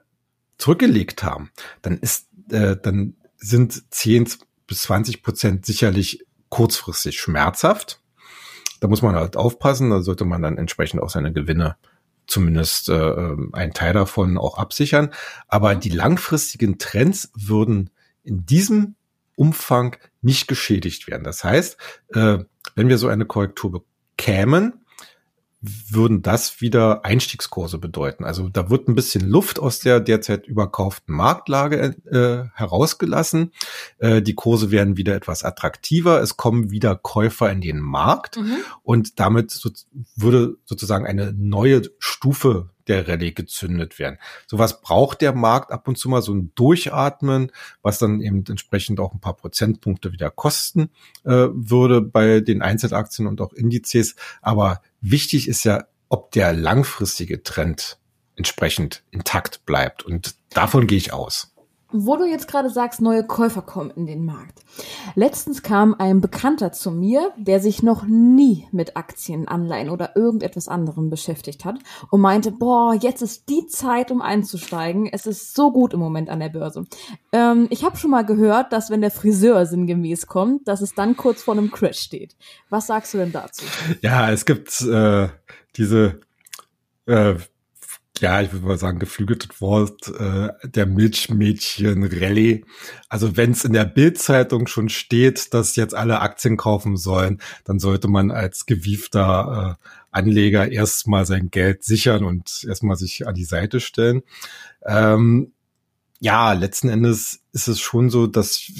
zurückgelegt 0.58 1.22
haben, 1.22 1.50
dann 1.82 1.98
ist, 1.98 2.28
äh, 2.50 2.76
dann 2.76 3.14
sind 3.36 3.92
10 3.92 4.28
bis 4.66 4.82
20 4.82 5.22
Prozent 5.22 5.66
sicherlich 5.66 6.26
kurzfristig 6.48 7.18
schmerzhaft. 7.20 8.00
Da 8.80 8.88
muss 8.88 9.02
man 9.02 9.14
halt 9.14 9.36
aufpassen, 9.36 9.90
da 9.90 10.02
sollte 10.02 10.24
man 10.24 10.42
dann 10.42 10.58
entsprechend 10.58 11.02
auch 11.02 11.10
seine 11.10 11.32
Gewinne 11.32 11.76
zumindest 12.26 12.90
äh, 12.90 12.94
ähm, 12.94 13.50
einen 13.54 13.72
Teil 13.72 13.94
davon 13.94 14.38
auch 14.38 14.58
absichern. 14.58 15.10
Aber 15.48 15.74
die 15.74 15.88
langfristigen 15.88 16.78
Trends 16.78 17.32
würden 17.34 17.90
in 18.22 18.44
diesem 18.44 18.94
Umfang 19.34 19.96
nicht 20.20 20.46
geschädigt 20.46 21.08
werden. 21.08 21.24
Das 21.24 21.42
heißt, 21.42 21.78
äh, 22.14 22.38
wenn 22.74 22.88
wir 22.88 22.98
so 22.98 23.08
eine 23.08 23.24
Korrektur 23.24 23.84
bekämen, 24.16 24.84
würden 25.60 26.22
das 26.22 26.60
wieder 26.60 27.04
Einstiegskurse 27.04 27.78
bedeuten. 27.78 28.24
Also 28.24 28.48
da 28.48 28.70
wird 28.70 28.88
ein 28.88 28.94
bisschen 28.94 29.28
Luft 29.28 29.58
aus 29.58 29.80
der 29.80 29.98
derzeit 29.98 30.46
überkauften 30.46 31.14
Marktlage 31.14 31.96
äh, 32.06 32.48
herausgelassen. 32.56 33.52
Äh, 33.98 34.22
die 34.22 34.34
Kurse 34.34 34.70
werden 34.70 34.96
wieder 34.96 35.16
etwas 35.16 35.42
attraktiver. 35.42 36.20
Es 36.22 36.36
kommen 36.36 36.70
wieder 36.70 36.94
Käufer 36.94 37.50
in 37.50 37.60
den 37.60 37.80
Markt 37.80 38.36
mhm. 38.36 38.58
und 38.84 39.18
damit 39.18 39.50
so, 39.50 39.70
würde 40.14 40.56
sozusagen 40.64 41.06
eine 41.06 41.32
neue 41.32 41.82
Stufe 41.98 42.70
der 42.88 43.06
Rallye 43.06 43.32
gezündet 43.32 43.98
werden. 43.98 44.18
Sowas 44.46 44.80
braucht 44.80 45.20
der 45.20 45.34
Markt 45.34 45.70
ab 45.70 45.88
und 45.88 45.96
zu 45.96 46.08
mal 46.08 46.22
so 46.22 46.32
ein 46.32 46.52
Durchatmen, 46.54 47.52
was 47.82 47.98
dann 47.98 48.20
eben 48.20 48.44
entsprechend 48.48 49.00
auch 49.00 49.12
ein 49.12 49.20
paar 49.20 49.36
Prozentpunkte 49.36 50.12
wieder 50.12 50.30
kosten 50.30 50.90
äh, 51.24 51.48
würde 51.52 52.00
bei 52.00 52.40
den 52.40 52.62
Einzelaktien 52.62 53.26
und 53.26 53.40
auch 53.40 53.52
Indizes. 53.52 54.16
Aber 54.42 54.82
wichtig 55.00 55.48
ist 55.48 55.64
ja, 55.64 55.84
ob 56.08 56.32
der 56.32 56.52
langfristige 56.52 57.42
Trend 57.42 57.98
entsprechend 58.36 59.02
intakt 59.10 59.66
bleibt. 59.66 60.04
Und 60.04 60.36
davon 60.50 60.86
gehe 60.86 60.98
ich 60.98 61.12
aus. 61.12 61.54
Wo 61.90 62.16
du 62.16 62.26
jetzt 62.26 62.48
gerade 62.48 62.68
sagst, 62.68 63.00
neue 63.00 63.26
Käufer 63.26 63.62
kommen 63.62 63.90
in 63.90 64.04
den 64.04 64.24
Markt. 64.26 64.60
Letztens 65.14 65.62
kam 65.62 65.94
ein 65.98 66.20
Bekannter 66.20 66.70
zu 66.70 66.90
mir, 66.90 67.32
der 67.38 67.60
sich 67.60 67.82
noch 67.82 68.04
nie 68.04 68.68
mit 68.72 68.96
Aktien, 68.98 69.48
Anleihen 69.48 69.88
oder 69.88 70.14
irgendetwas 70.14 70.68
anderem 70.68 71.08
beschäftigt 71.08 71.64
hat 71.64 71.76
und 72.10 72.20
meinte, 72.20 72.52
boah, 72.52 72.94
jetzt 72.94 73.22
ist 73.22 73.48
die 73.48 73.66
Zeit, 73.68 74.10
um 74.10 74.20
einzusteigen. 74.20 75.08
Es 75.10 75.26
ist 75.26 75.54
so 75.54 75.72
gut 75.72 75.94
im 75.94 76.00
Moment 76.00 76.28
an 76.28 76.40
der 76.40 76.50
Börse. 76.50 76.84
Ähm, 77.32 77.68
ich 77.70 77.84
habe 77.84 77.96
schon 77.96 78.10
mal 78.10 78.26
gehört, 78.26 78.70
dass 78.74 78.90
wenn 78.90 79.00
der 79.00 79.10
Friseur 79.10 79.64
sinngemäß 79.64 80.26
kommt, 80.26 80.68
dass 80.68 80.82
es 80.82 80.94
dann 80.94 81.16
kurz 81.16 81.42
vor 81.42 81.54
einem 81.54 81.70
Crash 81.70 82.00
steht. 82.00 82.36
Was 82.68 82.86
sagst 82.88 83.14
du 83.14 83.18
denn 83.18 83.32
dazu? 83.32 83.64
Ja, 84.02 84.30
es 84.30 84.44
gibt 84.44 84.82
äh, 84.82 85.28
diese 85.76 86.20
äh, 87.06 87.36
ja, 88.20 88.40
ich 88.40 88.52
würde 88.52 88.66
mal 88.66 88.78
sagen, 88.78 88.98
geflügeltes 88.98 89.60
Wort 89.60 90.08
äh, 90.08 90.48
der 90.64 90.86
Milchmädchen-Rallye. 90.86 92.64
Also 93.08 93.36
wenn 93.36 93.52
es 93.52 93.64
in 93.64 93.72
der 93.72 93.84
Bildzeitung 93.84 94.66
schon 94.66 94.88
steht, 94.88 95.54
dass 95.54 95.76
jetzt 95.76 95.94
alle 95.94 96.20
Aktien 96.20 96.56
kaufen 96.56 96.96
sollen, 96.96 97.40
dann 97.64 97.78
sollte 97.78 98.08
man 98.08 98.30
als 98.30 98.66
gewiefter 98.66 99.78
äh, 99.80 99.86
Anleger 100.10 100.70
erstmal 100.70 101.26
sein 101.26 101.50
Geld 101.50 101.84
sichern 101.84 102.24
und 102.24 102.64
erstmal 102.66 102.96
sich 102.96 103.26
an 103.26 103.34
die 103.34 103.44
Seite 103.44 103.80
stellen. 103.80 104.22
Ähm, 104.84 105.52
ja, 106.20 106.52
letzten 106.52 106.88
Endes 106.88 107.40
ist 107.52 107.68
es 107.68 107.80
schon 107.80 108.10
so, 108.10 108.26
dass, 108.26 108.70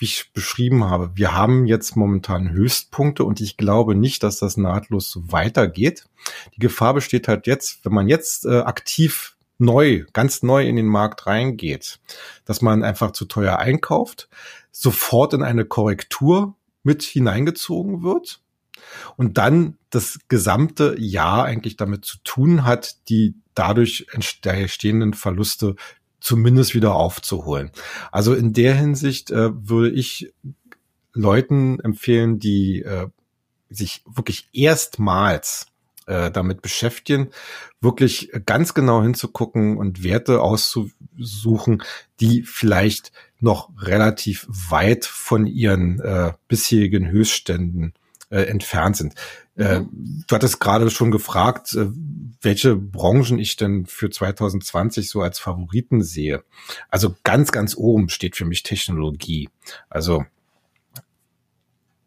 wie 0.00 0.06
ich 0.06 0.32
beschrieben 0.32 0.84
habe, 0.84 1.12
wir 1.14 1.34
haben 1.34 1.66
jetzt 1.66 1.94
momentan 1.94 2.50
Höchstpunkte 2.50 3.24
und 3.24 3.40
ich 3.40 3.56
glaube 3.56 3.94
nicht, 3.94 4.22
dass 4.22 4.38
das 4.38 4.56
nahtlos 4.56 5.18
weitergeht. 5.26 6.06
Die 6.54 6.60
Gefahr 6.60 6.94
besteht 6.94 7.28
halt 7.28 7.46
jetzt, 7.46 7.84
wenn 7.84 7.92
man 7.92 8.08
jetzt 8.08 8.46
äh, 8.46 8.60
aktiv 8.60 9.36
neu, 9.58 10.06
ganz 10.14 10.42
neu 10.42 10.66
in 10.66 10.76
den 10.76 10.86
Markt 10.86 11.26
reingeht, 11.26 12.00
dass 12.46 12.62
man 12.62 12.82
einfach 12.82 13.12
zu 13.12 13.26
teuer 13.26 13.58
einkauft, 13.58 14.28
sofort 14.72 15.34
in 15.34 15.42
eine 15.42 15.66
Korrektur 15.66 16.56
mit 16.82 17.02
hineingezogen 17.02 18.02
wird 18.02 18.40
und 19.16 19.36
dann 19.36 19.76
das 19.90 20.18
gesamte 20.28 20.96
Jahr 20.98 21.44
eigentlich 21.44 21.76
damit 21.76 22.06
zu 22.06 22.16
tun 22.24 22.64
hat, 22.64 22.96
die 23.08 23.34
dadurch 23.54 24.06
entstehenden 24.12 25.12
Verluste 25.12 25.76
zumindest 26.20 26.74
wieder 26.74 26.94
aufzuholen. 26.94 27.70
Also 28.12 28.34
in 28.34 28.52
der 28.52 28.74
Hinsicht 28.74 29.30
äh, 29.30 29.50
würde 29.54 29.90
ich 29.90 30.32
Leuten 31.12 31.80
empfehlen, 31.80 32.38
die 32.38 32.82
äh, 32.82 33.08
sich 33.68 34.02
wirklich 34.06 34.48
erstmals 34.52 35.66
äh, 36.06 36.30
damit 36.30 36.62
beschäftigen, 36.62 37.30
wirklich 37.80 38.30
ganz 38.46 38.74
genau 38.74 39.02
hinzugucken 39.02 39.76
und 39.76 40.02
Werte 40.02 40.40
auszusuchen, 40.40 41.82
die 42.20 42.42
vielleicht 42.42 43.12
noch 43.38 43.70
relativ 43.78 44.46
weit 44.48 45.04
von 45.04 45.46
ihren 45.46 46.00
äh, 46.00 46.32
bisherigen 46.48 47.08
Höchstständen 47.10 47.94
äh, 48.30 48.42
entfernt 48.42 48.96
sind. 48.96 49.14
Äh, 49.56 49.80
mhm. 49.80 50.24
du 50.26 50.34
hattest 50.34 50.60
gerade 50.60 50.88
schon 50.90 51.10
gefragt, 51.10 51.74
äh, 51.74 51.88
welche 52.40 52.76
Branchen 52.76 53.38
ich 53.38 53.56
denn 53.56 53.86
für 53.86 54.10
2020 54.10 55.10
so 55.10 55.20
als 55.20 55.38
Favoriten 55.38 56.02
sehe. 56.02 56.42
Also 56.88 57.14
ganz, 57.24 57.52
ganz 57.52 57.76
oben 57.76 58.08
steht 58.08 58.36
für 58.36 58.46
mich 58.46 58.62
Technologie. 58.62 59.50
Also 59.90 60.24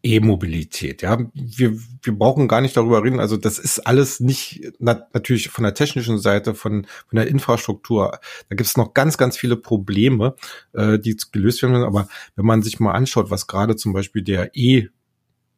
E-Mobilität. 0.04 1.00
Ja, 1.00 1.18
wir, 1.32 1.78
wir 2.02 2.18
brauchen 2.18 2.46
gar 2.46 2.60
nicht 2.60 2.76
darüber 2.76 3.02
reden. 3.02 3.20
Also 3.20 3.38
das 3.38 3.58
ist 3.58 3.78
alles 3.86 4.20
nicht 4.20 4.60
na, 4.78 5.06
natürlich 5.14 5.48
von 5.48 5.64
der 5.64 5.72
technischen 5.72 6.18
Seite, 6.18 6.54
von, 6.54 6.86
von 7.08 7.16
der 7.16 7.26
Infrastruktur. 7.26 8.18
Da 8.50 8.56
gibt 8.56 8.68
es 8.68 8.76
noch 8.76 8.92
ganz, 8.92 9.16
ganz 9.16 9.38
viele 9.38 9.56
Probleme, 9.56 10.36
äh, 10.74 10.98
die 10.98 11.16
gelöst 11.32 11.62
werden. 11.62 11.76
Aber 11.76 12.06
wenn 12.36 12.44
man 12.44 12.62
sich 12.62 12.80
mal 12.80 12.92
anschaut, 12.92 13.30
was 13.30 13.46
gerade 13.46 13.76
zum 13.76 13.94
Beispiel 13.94 14.22
der 14.22 14.50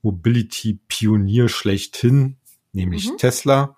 E-Mobility-Pionier 0.03 1.49
schlechthin 1.49 2.37
nämlich 2.77 3.11
mhm. 3.11 3.17
Tesla, 3.17 3.77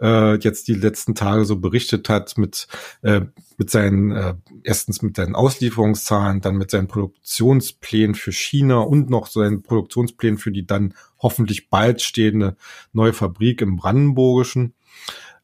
äh, 0.00 0.36
jetzt 0.38 0.66
die 0.66 0.74
letzten 0.74 1.14
Tage 1.14 1.44
so 1.44 1.60
berichtet 1.60 2.08
hat 2.08 2.36
mit, 2.38 2.66
äh, 3.02 3.20
mit 3.58 3.70
seinen, 3.70 4.10
äh, 4.10 4.34
erstens 4.64 5.02
mit 5.02 5.16
seinen 5.16 5.36
Auslieferungszahlen, 5.36 6.40
dann 6.40 6.56
mit 6.56 6.70
seinen 6.70 6.88
Produktionsplänen 6.88 8.16
für 8.16 8.32
China 8.32 8.78
und 8.78 9.10
noch 9.10 9.28
seinen 9.28 9.62
Produktionsplänen 9.62 10.38
für 10.38 10.50
die 10.50 10.66
dann 10.66 10.94
hoffentlich 11.18 11.68
bald 11.68 12.00
stehende 12.00 12.56
neue 12.92 13.12
Fabrik 13.12 13.60
im 13.60 13.76
Brandenburgischen. 13.76 14.74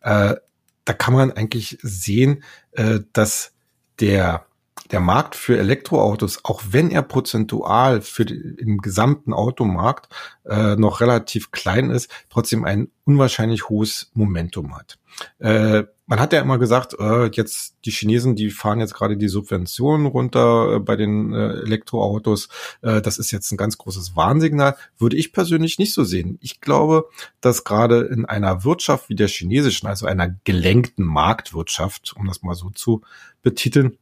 Äh, 0.00 0.36
da 0.84 0.92
kann 0.92 1.14
man 1.14 1.30
eigentlich 1.30 1.78
sehen, 1.82 2.42
äh, 2.72 3.00
dass 3.12 3.52
der 4.00 4.46
der 4.90 5.00
Markt 5.00 5.34
für 5.34 5.58
Elektroautos, 5.58 6.40
auch 6.44 6.62
wenn 6.70 6.90
er 6.90 7.02
prozentual 7.02 8.02
für 8.02 8.24
den 8.24 8.78
gesamten 8.78 9.32
Automarkt 9.32 10.08
äh, 10.44 10.76
noch 10.76 11.00
relativ 11.00 11.50
klein 11.50 11.90
ist, 11.90 12.10
trotzdem 12.28 12.64
ein 12.64 12.88
unwahrscheinlich 13.04 13.68
hohes 13.68 14.10
Momentum 14.14 14.76
hat. 14.76 14.98
Äh, 15.38 15.84
man 16.06 16.20
hat 16.20 16.32
ja 16.34 16.40
immer 16.40 16.58
gesagt, 16.58 16.94
äh, 16.98 17.30
jetzt 17.32 17.76
die 17.86 17.90
Chinesen, 17.90 18.36
die 18.36 18.50
fahren 18.50 18.80
jetzt 18.80 18.94
gerade 18.94 19.16
die 19.16 19.28
Subventionen 19.28 20.06
runter 20.06 20.74
äh, 20.74 20.78
bei 20.80 20.96
den 20.96 21.32
äh, 21.32 21.60
Elektroautos. 21.62 22.48
Äh, 22.82 23.00
das 23.00 23.18
ist 23.18 23.30
jetzt 23.30 23.50
ein 23.52 23.56
ganz 23.56 23.78
großes 23.78 24.14
Warnsignal. 24.14 24.76
Würde 24.98 25.16
ich 25.16 25.32
persönlich 25.32 25.78
nicht 25.78 25.94
so 25.94 26.04
sehen. 26.04 26.38
Ich 26.42 26.60
glaube, 26.60 27.08
dass 27.40 27.64
gerade 27.64 28.02
in 28.02 28.26
einer 28.26 28.64
Wirtschaft 28.64 29.08
wie 29.08 29.14
der 29.14 29.28
chinesischen, 29.28 29.86
also 29.86 30.06
einer 30.06 30.34
gelenkten 30.44 31.06
Marktwirtschaft, 31.06 32.14
um 32.16 32.26
das 32.26 32.42
mal 32.42 32.54
so 32.54 32.70
zu 32.70 33.00
betiteln, 33.42 33.96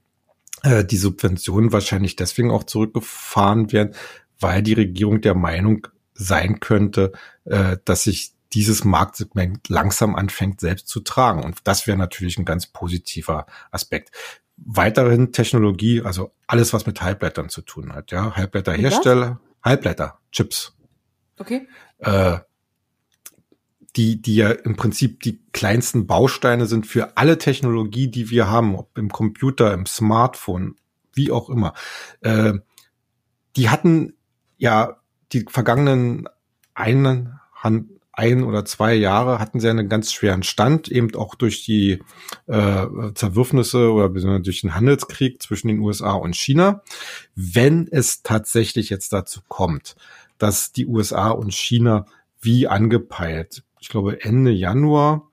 äh, 0.62 0.85
die 0.85 0.97
Subventionen 0.97 1.73
wahrscheinlich 1.73 2.16
deswegen 2.16 2.50
auch 2.50 2.64
zurückgefahren 2.64 3.73
werden, 3.73 3.95
weil 4.38 4.62
die 4.62 4.75
Regierung 4.75 5.21
der 5.21 5.35
Meinung 5.35 5.87
sein 6.14 6.61
könnte, 6.61 7.12
äh, 7.45 7.76
dass 7.85 8.04
sich 8.04 8.35
dieses 8.52 8.85
Marktsegment 8.85 9.69
langsam 9.69 10.14
anfängt 10.14 10.61
selbst 10.61 10.88
zu 10.88 11.00
tragen. 11.00 11.42
Und 11.42 11.59
das 11.64 11.87
wäre 11.87 11.97
natürlich 11.97 12.38
ein 12.38 12.45
ganz 12.45 12.66
positiver 12.66 13.47
Aspekt. 13.71 14.11
Weiterhin 14.57 15.33
Technologie, 15.33 16.02
also 16.02 16.35
alles, 16.47 16.73
was 16.73 16.87
mit 16.87 17.00
Halbleitern 17.00 17.49
zu 17.49 17.62
tun 17.62 17.95
hat. 17.95 18.12
Ja, 18.12 18.37
Halbleiterhersteller, 18.37 19.40
Halbleiter, 19.62 20.19
Chips. 20.31 20.76
Okay. 21.38 21.66
Äh, 21.99 22.38
die, 23.97 24.23
die 24.23 24.37
ja 24.37 24.51
im 24.51 24.77
Prinzip 24.77 25.21
die 25.23 25.41
kleinsten 25.53 26.07
Bausteine 26.07 26.67
sind 26.67 26.87
für 26.87 27.17
alle 27.17 27.39
Technologie, 27.39 28.09
die 28.09 28.31
wir 28.31 28.49
haben, 28.49 28.75
ob 28.75 28.97
im 28.97 29.11
Computer, 29.11 29.73
im 29.75 29.87
Smartphone, 29.87 30.77
wie 31.13 31.31
auch 31.31 31.51
immer. 31.51 31.75
Äh, 32.21 32.55
die 33.57 33.69
hatten 33.69 34.15
ja 34.57 34.97
die 35.33 35.45
vergangenen 35.49 36.28
einen, 36.75 37.39
ein 38.13 38.45
oder 38.45 38.65
zwei 38.65 38.95
Jahre 38.95 39.39
hatten 39.39 39.61
sie 39.61 39.69
einen 39.69 39.89
ganz 39.89 40.13
schweren 40.13 40.43
Stand, 40.43 40.89
eben 40.89 41.15
auch 41.15 41.35
durch 41.35 41.65
die 41.65 42.02
äh, 42.47 42.87
Zerwürfnisse 43.15 43.93
oder 43.93 44.09
besonders 44.09 44.43
durch 44.43 44.61
den 44.61 44.75
Handelskrieg 44.75 45.43
zwischen 45.43 45.69
den 45.69 45.81
USA 45.81 46.13
und 46.13 46.37
China. 46.37 46.83
Wenn 47.35 47.89
es 47.91 48.23
tatsächlich 48.23 48.91
jetzt 48.91 49.13
dazu 49.13 49.41
kommt, 49.49 49.97
dass 50.39 50.73
die 50.73 50.87
USA 50.87 51.31
und 51.31 51.55
China 51.55 52.07
wie 52.41 52.67
angepeilt 52.67 53.63
ich 53.82 53.88
glaube, 53.88 54.23
Ende 54.23 54.52
Januar 54.52 55.28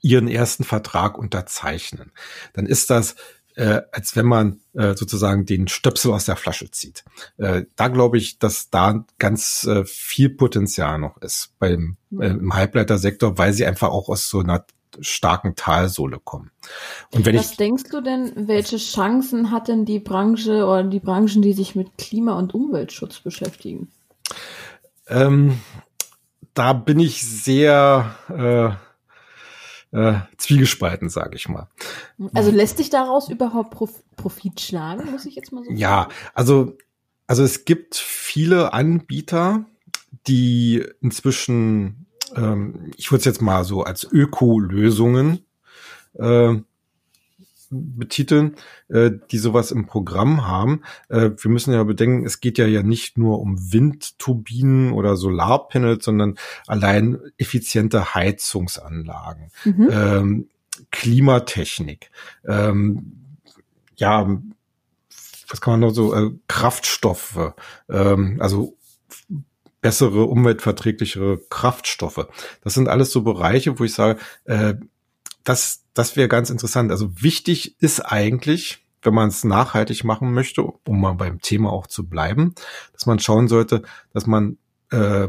ihren 0.00 0.28
ersten 0.28 0.64
Vertrag 0.64 1.16
unterzeichnen, 1.16 2.12
dann 2.52 2.66
ist 2.66 2.90
das 2.90 3.16
äh, 3.54 3.82
als 3.90 4.14
wenn 4.14 4.26
man 4.26 4.60
äh, 4.74 4.94
sozusagen 4.94 5.44
den 5.44 5.66
Stöpsel 5.66 6.12
aus 6.12 6.26
der 6.26 6.36
Flasche 6.36 6.70
zieht. 6.70 7.04
Äh, 7.38 7.64
da 7.74 7.88
glaube 7.88 8.16
ich, 8.16 8.38
dass 8.38 8.70
da 8.70 9.04
ganz 9.18 9.64
äh, 9.64 9.84
viel 9.84 10.30
Potenzial 10.30 11.00
noch 11.00 11.20
ist 11.22 11.54
beim 11.58 11.96
äh, 12.12 12.28
im 12.28 12.54
Halbleitersektor, 12.54 13.36
weil 13.36 13.52
sie 13.52 13.66
einfach 13.66 13.88
auch 13.88 14.08
aus 14.08 14.28
so 14.28 14.38
einer 14.38 14.64
starken 15.00 15.56
Talsohle 15.56 16.20
kommen. 16.22 16.52
Und 17.12 17.26
wenn 17.26 17.36
Was 17.36 17.50
ich, 17.50 17.56
denkst 17.56 17.90
du 17.90 18.00
denn, 18.00 18.32
welche 18.36 18.76
Chancen 18.76 19.50
hat 19.50 19.66
denn 19.66 19.84
die 19.84 19.98
Branche 19.98 20.64
oder 20.64 20.84
die 20.84 21.00
Branchen, 21.00 21.42
die 21.42 21.52
sich 21.52 21.74
mit 21.74 21.98
Klima- 21.98 22.38
und 22.38 22.54
Umweltschutz 22.54 23.18
beschäftigen? 23.18 23.90
Ähm, 25.08 25.58
da 26.58 26.72
bin 26.72 26.98
ich 26.98 27.22
sehr 27.22 28.16
äh, 29.92 29.96
äh, 29.96 30.18
zwiegespalten, 30.36 31.08
sage 31.08 31.36
ich 31.36 31.48
mal. 31.48 31.68
Also 32.34 32.50
lässt 32.50 32.78
sich 32.78 32.90
daraus 32.90 33.28
überhaupt 33.28 33.70
Prof 33.70 34.02
Profit 34.16 34.60
schlagen, 34.60 35.10
muss 35.12 35.24
ich 35.26 35.36
jetzt 35.36 35.52
mal 35.52 35.60
so 35.60 35.66
sagen? 35.66 35.76
Ja, 35.76 36.08
also, 36.34 36.76
also 37.28 37.44
es 37.44 37.64
gibt 37.64 37.94
viele 37.94 38.72
Anbieter, 38.72 39.64
die 40.26 40.84
inzwischen, 41.00 42.06
ähm, 42.34 42.90
ich 42.96 43.12
würde 43.12 43.20
es 43.20 43.24
jetzt 43.24 43.40
mal 43.40 43.62
so 43.62 43.84
als 43.84 44.02
Öko-Lösungen 44.02 45.44
äh, 46.14 46.56
betiteln, 47.70 48.56
äh, 48.88 49.10
die 49.30 49.38
sowas 49.38 49.70
im 49.70 49.86
Programm 49.86 50.46
haben. 50.46 50.82
Äh, 51.08 51.30
wir 51.36 51.50
müssen 51.50 51.72
ja 51.72 51.82
bedenken, 51.84 52.24
es 52.24 52.40
geht 52.40 52.58
ja 52.58 52.66
ja 52.66 52.82
nicht 52.82 53.18
nur 53.18 53.40
um 53.40 53.72
Windturbinen 53.72 54.92
oder 54.92 55.16
Solarpanels, 55.16 56.04
sondern 56.04 56.36
allein 56.66 57.18
effiziente 57.36 58.14
Heizungsanlagen, 58.14 59.50
mhm. 59.64 59.88
ähm, 59.90 60.48
Klimatechnik, 60.90 62.10
ähm, 62.46 63.12
ja, 63.96 64.28
was 65.48 65.60
kann 65.60 65.72
man 65.72 65.80
noch 65.80 65.90
so, 65.90 66.14
äh, 66.14 66.30
Kraftstoffe, 66.46 67.54
ähm, 67.88 68.36
also 68.40 68.76
bessere, 69.80 70.24
umweltverträglichere 70.24 71.40
Kraftstoffe. 71.50 72.26
Das 72.62 72.74
sind 72.74 72.88
alles 72.88 73.10
so 73.10 73.22
Bereiche, 73.22 73.78
wo 73.78 73.84
ich 73.84 73.94
sage, 73.94 74.20
äh, 74.44 74.74
das, 75.48 75.84
das 75.94 76.16
wäre 76.16 76.28
ganz 76.28 76.50
interessant. 76.50 76.90
Also 76.90 77.22
wichtig 77.22 77.80
ist 77.80 78.00
eigentlich, 78.00 78.84
wenn 79.02 79.14
man 79.14 79.28
es 79.28 79.44
nachhaltig 79.44 80.04
machen 80.04 80.32
möchte, 80.32 80.62
um 80.62 81.00
mal 81.00 81.14
beim 81.14 81.40
Thema 81.40 81.72
auch 81.72 81.86
zu 81.86 82.06
bleiben, 82.06 82.54
dass 82.92 83.06
man 83.06 83.18
schauen 83.18 83.48
sollte, 83.48 83.82
dass 84.12 84.26
man 84.26 84.58
äh, 84.90 85.28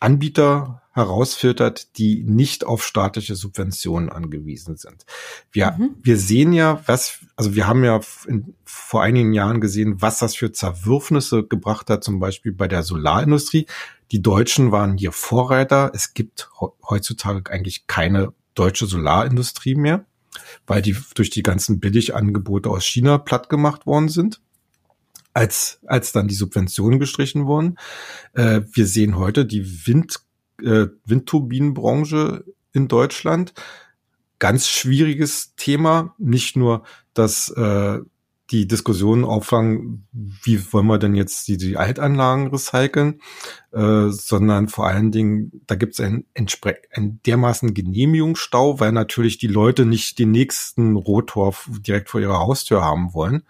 Anbieter 0.00 0.82
herausfiltert, 0.92 1.98
die 1.98 2.24
nicht 2.24 2.64
auf 2.64 2.82
staatliche 2.82 3.36
Subventionen 3.36 4.08
angewiesen 4.08 4.76
sind. 4.76 5.04
Wir, 5.52 5.72
mhm. 5.72 5.94
wir 6.02 6.16
sehen 6.16 6.52
ja, 6.52 6.82
was, 6.86 7.18
also 7.36 7.54
wir 7.54 7.66
haben 7.66 7.84
ja 7.84 8.00
in, 8.26 8.54
vor 8.64 9.02
einigen 9.02 9.32
Jahren 9.32 9.60
gesehen, 9.60 10.00
was 10.00 10.18
das 10.18 10.34
für 10.34 10.52
Zerwürfnisse 10.52 11.44
gebracht 11.44 11.90
hat, 11.90 12.02
zum 12.02 12.18
Beispiel 12.18 12.52
bei 12.52 12.66
der 12.66 12.82
Solarindustrie. 12.82 13.66
Die 14.10 14.22
Deutschen 14.22 14.72
waren 14.72 14.96
hier 14.96 15.12
Vorreiter. 15.12 15.92
Es 15.94 16.14
gibt 16.14 16.48
heutzutage 16.88 17.50
eigentlich 17.50 17.86
keine 17.86 18.32
deutsche 18.56 18.86
Solarindustrie 18.86 19.76
mehr, 19.76 20.04
weil 20.66 20.82
die 20.82 20.96
durch 21.14 21.30
die 21.30 21.44
ganzen 21.44 21.78
Billigangebote 21.78 22.68
aus 22.68 22.84
China 22.84 23.18
platt 23.18 23.48
gemacht 23.48 23.86
worden 23.86 24.08
sind 24.08 24.40
als, 25.36 25.80
als 25.86 26.12
dann 26.12 26.28
die 26.28 26.34
Subventionen 26.34 26.98
gestrichen 26.98 27.46
wurden. 27.46 27.76
Äh, 28.32 28.62
wir 28.72 28.86
sehen 28.86 29.16
heute 29.16 29.44
die 29.44 29.86
Wind, 29.86 30.20
äh, 30.62 30.86
Windturbinenbranche 31.04 32.44
in 32.72 32.88
Deutschland. 32.88 33.52
Ganz 34.38 34.66
schwieriges 34.66 35.54
Thema. 35.56 36.14
Nicht 36.16 36.56
nur, 36.56 36.84
dass 37.12 37.50
äh, 37.50 37.98
die 38.50 38.68
Diskussion 38.68 39.24
auffangen, 39.24 40.06
wie 40.12 40.72
wollen 40.72 40.86
wir 40.86 40.98
denn 40.98 41.14
jetzt 41.14 41.48
die, 41.48 41.56
die 41.56 41.76
Altanlagen 41.76 42.48
recyceln, 42.48 43.20
äh, 43.72 44.08
sondern 44.08 44.68
vor 44.68 44.86
allen 44.86 45.10
Dingen, 45.10 45.62
da 45.66 45.74
gibt 45.74 45.94
es 45.94 46.00
einen, 46.00 46.26
einen 46.34 47.20
dermaßen 47.26 47.74
Genehmigungsstau, 47.74 48.78
weil 48.78 48.92
natürlich 48.92 49.38
die 49.38 49.48
Leute 49.48 49.84
nicht 49.84 50.18
den 50.18 50.30
nächsten 50.30 50.94
Rotor 50.94 51.54
direkt 51.80 52.08
vor 52.08 52.20
ihrer 52.20 52.38
Haustür 52.38 52.82
haben 52.82 53.14
wollen. 53.14 53.42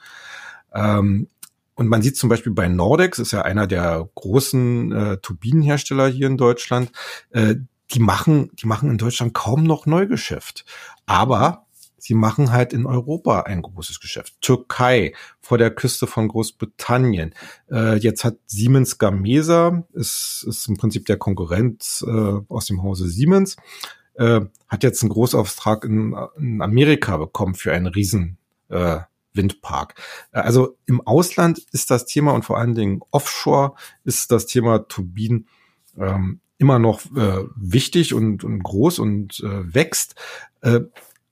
Ähm, 0.75 1.29
und 1.75 1.89
man 1.89 2.01
sieht 2.01 2.17
zum 2.17 2.31
Beispiel 2.31 2.53
bei 2.53 2.69
Nordex, 2.69 3.19
ist 3.19 3.33
ja 3.33 3.43
einer 3.43 3.67
der 3.67 4.09
großen 4.15 4.93
äh, 4.93 5.17
Turbinenhersteller 5.19 6.09
hier 6.09 6.27
in 6.27 6.39
Deutschland, 6.39 6.91
äh, 7.31 7.57
die 7.93 8.01
machen, 8.01 8.51
die 8.55 8.67
machen 8.67 8.91
in 8.91 8.99
Deutschland 8.99 9.35
kaum 9.35 9.63
noch 9.65 9.85
Neugeschäft. 9.85 10.65
Aber 11.05 11.66
sie 12.07 12.15
machen 12.15 12.53
halt 12.53 12.73
in 12.73 12.87
Europa 12.87 13.43
ein 13.43 13.63
großes 13.63 14.01
Geschäft. 14.01 14.41
Türkei, 14.41 15.13
vor 15.41 15.59
der 15.59 15.71
Küste 15.71 16.07
von 16.07 16.29
Großbritannien. 16.29 17.35
Äh, 17.71 17.97
jetzt 17.97 18.25
hat 18.25 18.37
Siemens 18.47 18.99
Gamesa, 18.99 19.85
ist, 19.93 20.45
ist 20.49 20.69
im 20.69 20.77
Prinzip 20.77 21.07
der 21.07 21.17
Konkurrent 21.17 22.05
äh, 22.07 22.41
aus 22.49 22.67
dem 22.67 22.83
Hause 22.83 23.09
Siemens, 23.09 23.57
äh, 24.15 24.41
hat 24.69 24.83
jetzt 24.85 25.03
einen 25.03 25.11
Großauftrag 25.11 25.85
in, 25.85 26.17
in 26.39 26.63
Amerika 26.63 27.17
bekommen 27.17 27.55
für 27.55 27.73
einen 27.73 27.89
riesen 27.89 28.39
äh, 28.69 29.01
Windpark. 29.33 29.95
Äh, 30.31 30.41
also 30.41 30.77
im 30.87 31.01
Ausland 31.01 31.59
ist 31.73 31.91
das 31.91 32.07
Thema 32.07 32.33
und 32.33 32.45
vor 32.45 32.59
allen 32.59 32.75
Dingen 32.75 33.01
offshore 33.11 33.75
ist 34.05 34.31
das 34.31 34.47
Thema 34.47 34.87
Turbinen 34.87 35.49
ähm, 35.99 36.41
immer 36.59 36.79
noch 36.79 37.05
äh, 37.17 37.45
wichtig 37.57 38.15
und, 38.15 38.45
und 38.45 38.63
groß 38.63 39.01
und 39.01 39.41
äh, 39.41 39.75
wächst. 39.75 40.15
Äh, 40.63 40.81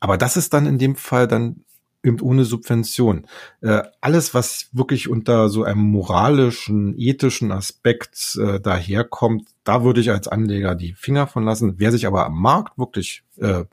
aber 0.05 0.19
das 0.19 0.37
ist 0.37 0.53
dann 0.53 0.67
in 0.67 0.77
dem 0.77 0.97
Fall 0.97 1.27
dann 1.27 1.65
eben 2.03 2.21
ohne 2.21 2.45
Subvention. 2.45 3.27
Äh, 3.63 3.85
alles, 4.03 4.35
was 4.35 4.69
wirklich 4.73 5.09
unter 5.09 5.49
so 5.49 5.65
einem 5.65 5.81
moralischen, 5.81 6.95
ethischen 6.99 7.51
Aspekt 7.51 8.39
äh, 8.39 8.61
daherkommt, 8.61 9.49
da 9.65 9.83
würde 9.83 10.03
ich 10.03 10.11
als 10.11 10.29
Anleger 10.29 10.75
die 10.75 10.93
Finger 10.93 11.27
von 11.27 11.45
lassen. 11.45 11.77
Wer 11.79 11.91
sich 11.91 12.07
aber 12.07 12.27
am 12.27 12.39
Markt 12.39 12.77
wirklich 12.77 13.23
äh, 13.39 13.65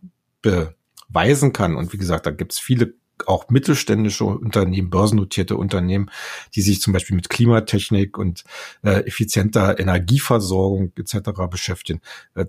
beweisen 0.41 1.51
kann, 1.51 1.75
und 1.75 1.91
wie 1.91 1.97
gesagt, 1.97 2.25
da 2.25 2.31
gibt's 2.31 2.59
viele 2.59 2.93
auch 3.27 3.49
mittelständische 3.49 4.23
Unternehmen, 4.23 4.89
börsennotierte 4.89 5.57
Unternehmen, 5.57 6.09
die 6.55 6.61
sich 6.61 6.81
zum 6.81 6.93
Beispiel 6.93 7.17
mit 7.17 7.27
Klimatechnik 7.27 8.17
und 8.17 8.45
äh, 8.83 9.05
effizienter 9.05 9.79
Energieversorgung 9.79 10.93
etc. 10.95 11.31
beschäftigen. 11.49 11.99
Äh, 12.35 12.45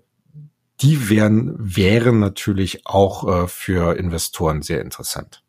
die 0.83 1.09
wären, 1.09 1.55
wären 1.59 2.19
natürlich 2.19 2.87
auch 2.87 3.45
äh, 3.45 3.49
für 3.49 3.97
Investoren 3.97 4.63
sehr 4.63 4.81
interessant. 4.81 5.43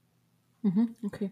Mhm, 0.61 0.95
okay. 1.03 1.31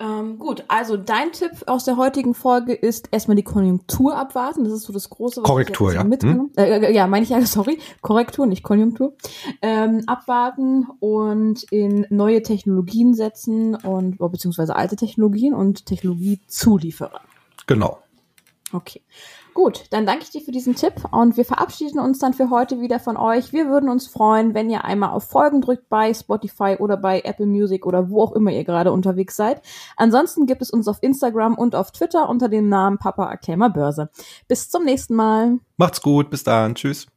Ähm, 0.00 0.38
gut, 0.38 0.64
also 0.68 0.96
dein 0.96 1.30
Tipp 1.32 1.50
aus 1.66 1.84
der 1.84 1.98
heutigen 1.98 2.32
Folge 2.32 2.72
ist 2.72 3.08
erstmal 3.12 3.36
die 3.36 3.42
Konjunktur 3.42 4.16
abwarten. 4.16 4.64
Das 4.64 4.72
ist 4.72 4.84
so 4.84 4.94
das 4.94 5.10
große. 5.10 5.42
Was 5.42 5.46
Korrektur, 5.46 5.92
ja. 5.92 6.02
Hm? 6.02 6.50
Äh, 6.56 6.86
äh, 6.86 6.94
ja, 6.94 7.06
meine 7.06 7.22
ich 7.22 7.28
ja, 7.28 7.40
sorry. 7.44 7.78
Korrektur, 8.00 8.46
nicht 8.46 8.62
Konjunktur. 8.62 9.14
Ähm, 9.60 10.02
abwarten 10.06 10.86
und 11.00 11.64
in 11.64 12.06
neue 12.08 12.42
Technologien 12.42 13.12
setzen 13.12 13.74
und 13.74 14.16
beziehungsweise 14.16 14.74
alte 14.74 14.96
Technologien 14.96 15.52
und 15.52 15.84
Technologiezulieferer. 15.84 17.20
Genau. 17.66 17.98
Okay. 18.72 19.02
Gut, 19.52 19.84
dann 19.90 20.06
danke 20.06 20.22
ich 20.22 20.30
dir 20.30 20.40
für 20.40 20.52
diesen 20.52 20.76
Tipp 20.76 20.94
und 21.10 21.36
wir 21.36 21.44
verabschieden 21.44 21.98
uns 21.98 22.20
dann 22.20 22.34
für 22.34 22.50
heute 22.50 22.80
wieder 22.80 23.00
von 23.00 23.16
euch. 23.16 23.52
Wir 23.52 23.68
würden 23.68 23.88
uns 23.88 24.06
freuen, 24.06 24.54
wenn 24.54 24.70
ihr 24.70 24.84
einmal 24.84 25.10
auf 25.10 25.24
Folgen 25.28 25.60
drückt 25.60 25.88
bei 25.88 26.14
Spotify 26.14 26.76
oder 26.78 26.96
bei 26.96 27.20
Apple 27.22 27.46
Music 27.46 27.84
oder 27.84 28.10
wo 28.10 28.22
auch 28.22 28.32
immer 28.32 28.52
ihr 28.52 28.64
gerade 28.64 28.92
unterwegs 28.92 29.34
seid. 29.34 29.60
Ansonsten 29.96 30.46
gibt 30.46 30.62
es 30.62 30.70
uns 30.70 30.86
auf 30.86 31.02
Instagram 31.02 31.56
und 31.56 31.74
auf 31.74 31.90
Twitter 31.90 32.28
unter 32.28 32.48
dem 32.48 32.68
Namen 32.68 32.98
Papa 32.98 33.28
Erklämer 33.28 33.70
Börse. 33.70 34.10
Bis 34.46 34.70
zum 34.70 34.84
nächsten 34.84 35.14
Mal. 35.16 35.58
Macht's 35.76 36.00
gut, 36.00 36.30
bis 36.30 36.44
dann, 36.44 36.76
tschüss. 36.76 37.08